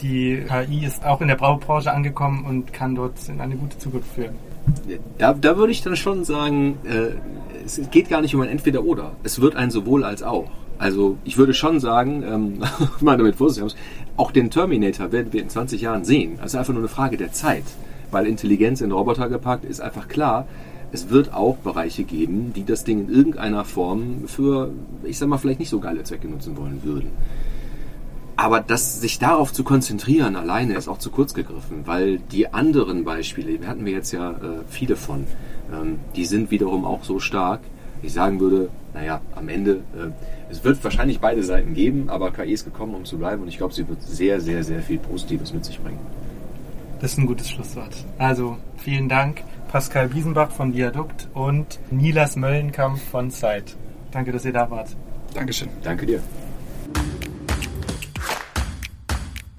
die 0.00 0.42
KI 0.48 0.86
ist 0.86 1.04
auch 1.04 1.20
in 1.20 1.28
der 1.28 1.34
Braubranche 1.34 1.92
angekommen 1.92 2.46
und 2.46 2.72
kann 2.72 2.94
dort 2.94 3.28
in 3.28 3.42
eine 3.42 3.56
gute 3.56 3.76
Zukunft 3.76 4.14
führen. 4.14 4.36
Da, 5.18 5.34
da 5.34 5.58
würde 5.58 5.72
ich 5.72 5.82
dann 5.82 5.96
schon 5.96 6.24
sagen, 6.24 6.78
äh, 6.84 7.16
es 7.66 7.78
geht 7.90 8.08
gar 8.08 8.22
nicht 8.22 8.34
um 8.34 8.40
ein 8.40 8.48
Entweder-Oder. 8.48 9.12
Es 9.22 9.42
wird 9.42 9.56
ein 9.56 9.70
sowohl 9.70 10.04
als 10.04 10.22
auch. 10.22 10.48
Also 10.78 11.16
ich 11.24 11.36
würde 11.36 11.54
schon 11.54 11.80
sagen, 11.80 12.22
ähm, 12.26 12.62
mal 13.00 13.16
damit 13.16 13.36
vorsichtig 13.36 13.74
auch 14.16 14.30
den 14.30 14.50
Terminator 14.50 15.12
werden 15.12 15.32
wir 15.32 15.42
in 15.42 15.48
20 15.48 15.80
Jahren 15.80 16.04
sehen. 16.04 16.38
Also 16.40 16.58
einfach 16.58 16.72
nur 16.72 16.82
eine 16.82 16.88
Frage 16.88 17.16
der 17.16 17.32
Zeit. 17.32 17.64
Weil 18.10 18.26
Intelligenz 18.26 18.80
in 18.80 18.92
Roboter 18.92 19.28
gepackt 19.28 19.64
ist 19.64 19.80
einfach 19.80 20.06
klar, 20.06 20.46
es 20.92 21.10
wird 21.10 21.34
auch 21.34 21.56
Bereiche 21.56 22.04
geben, 22.04 22.52
die 22.54 22.64
das 22.64 22.84
Ding 22.84 23.08
in 23.08 23.12
irgendeiner 23.12 23.64
Form 23.64 24.28
für, 24.28 24.70
ich 25.02 25.18
sag 25.18 25.28
mal, 25.28 25.38
vielleicht 25.38 25.58
nicht 25.58 25.70
so 25.70 25.80
geile 25.80 26.04
Zwecke 26.04 26.28
nutzen 26.28 26.56
wollen 26.56 26.84
würden. 26.84 27.10
Aber 28.36 28.60
das, 28.60 29.00
sich 29.00 29.18
darauf 29.18 29.52
zu 29.52 29.64
konzentrieren 29.64 30.36
alleine 30.36 30.74
ist 30.74 30.86
auch 30.86 30.98
zu 30.98 31.10
kurz 31.10 31.34
gegriffen, 31.34 31.82
weil 31.86 32.18
die 32.18 32.52
anderen 32.52 33.04
Beispiele, 33.04 33.60
wir 33.60 33.66
hatten 33.66 33.84
wir 33.84 33.92
jetzt 33.92 34.12
ja 34.12 34.30
äh, 34.30 34.34
viele 34.68 34.94
von, 34.94 35.24
ähm, 35.72 35.98
die 36.14 36.24
sind 36.24 36.52
wiederum 36.52 36.84
auch 36.84 37.02
so 37.02 37.18
stark, 37.18 37.60
ich 38.02 38.12
sagen 38.12 38.38
würde, 38.38 38.68
naja, 38.92 39.20
am 39.34 39.48
Ende, 39.48 39.82
äh, 39.96 40.43
es 40.54 40.62
wird 40.62 40.82
wahrscheinlich 40.84 41.18
beide 41.18 41.42
Seiten 41.42 41.74
geben, 41.74 42.08
aber 42.08 42.30
KI 42.30 42.52
ist 42.52 42.64
gekommen, 42.64 42.94
um 42.94 43.04
zu 43.04 43.18
bleiben 43.18 43.42
und 43.42 43.48
ich 43.48 43.58
glaube, 43.58 43.74
sie 43.74 43.88
wird 43.88 44.00
sehr, 44.02 44.40
sehr, 44.40 44.62
sehr 44.62 44.80
viel 44.82 44.98
Positives 44.98 45.52
mit 45.52 45.64
sich 45.64 45.80
bringen. 45.80 45.98
Das 47.00 47.12
ist 47.12 47.18
ein 47.18 47.26
gutes 47.26 47.50
Schlusswort. 47.50 47.94
Also, 48.18 48.56
vielen 48.76 49.08
Dank, 49.08 49.42
Pascal 49.68 50.14
Wiesenbach 50.14 50.52
von 50.52 50.72
Viadukt 50.72 51.28
und 51.34 51.80
Nilas 51.90 52.36
Möllenkampf 52.36 53.02
von 53.02 53.32
Zeit. 53.32 53.76
Danke, 54.12 54.30
dass 54.30 54.44
ihr 54.44 54.52
da 54.52 54.70
wart. 54.70 54.94
Dankeschön. 55.34 55.68
Danke 55.82 56.06
dir. 56.06 56.22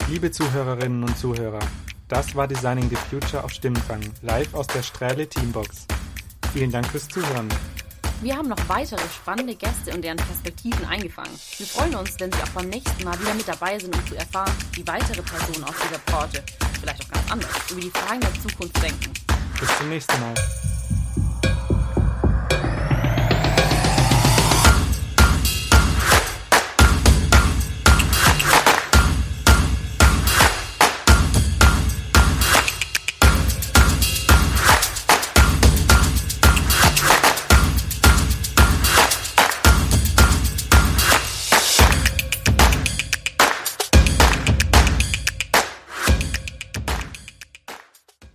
Liebe 0.09 0.31
Zuhörerinnen 0.31 1.03
und 1.03 1.17
Zuhörer, 1.17 1.59
das 2.07 2.35
war 2.35 2.47
Designing 2.47 2.89
the 2.89 2.95
Future 2.95 3.43
auf 3.43 3.51
Stimmenfang, 3.51 3.99
live 4.21 4.53
aus 4.53 4.67
der 4.67 4.81
Strähle 4.81 5.27
Teambox. 5.27 5.87
Vielen 6.53 6.71
Dank 6.71 6.87
fürs 6.87 7.09
Zuhören. 7.09 7.49
Wir 8.25 8.35
haben 8.35 8.49
noch 8.49 8.57
weitere 8.67 8.99
spannende 9.21 9.53
Gäste 9.53 9.93
und 9.93 10.01
deren 10.01 10.17
Perspektiven 10.17 10.83
eingefangen. 10.87 11.29
Wir 11.59 11.67
freuen 11.67 11.93
uns, 11.93 12.19
wenn 12.19 12.31
Sie 12.31 12.41
auch 12.41 12.49
beim 12.55 12.69
nächsten 12.69 13.03
Mal 13.03 13.19
wieder 13.19 13.35
mit 13.35 13.47
dabei 13.47 13.77
sind, 13.77 13.95
um 13.95 14.07
zu 14.07 14.15
erfahren, 14.15 14.51
wie 14.73 14.87
weitere 14.87 15.21
Personen 15.21 15.63
aus 15.63 15.75
dieser 15.83 15.99
Branche, 15.99 16.43
vielleicht 16.79 17.05
auch 17.05 17.11
ganz 17.11 17.31
anders, 17.31 17.51
über 17.69 17.81
die 17.81 17.91
Fragen 17.91 18.21
der 18.21 18.33
Zukunft 18.33 18.81
denken. 18.81 19.13
Bis 19.59 19.77
zum 19.77 19.89
nächsten 19.89 20.19
Mal. 20.19 20.33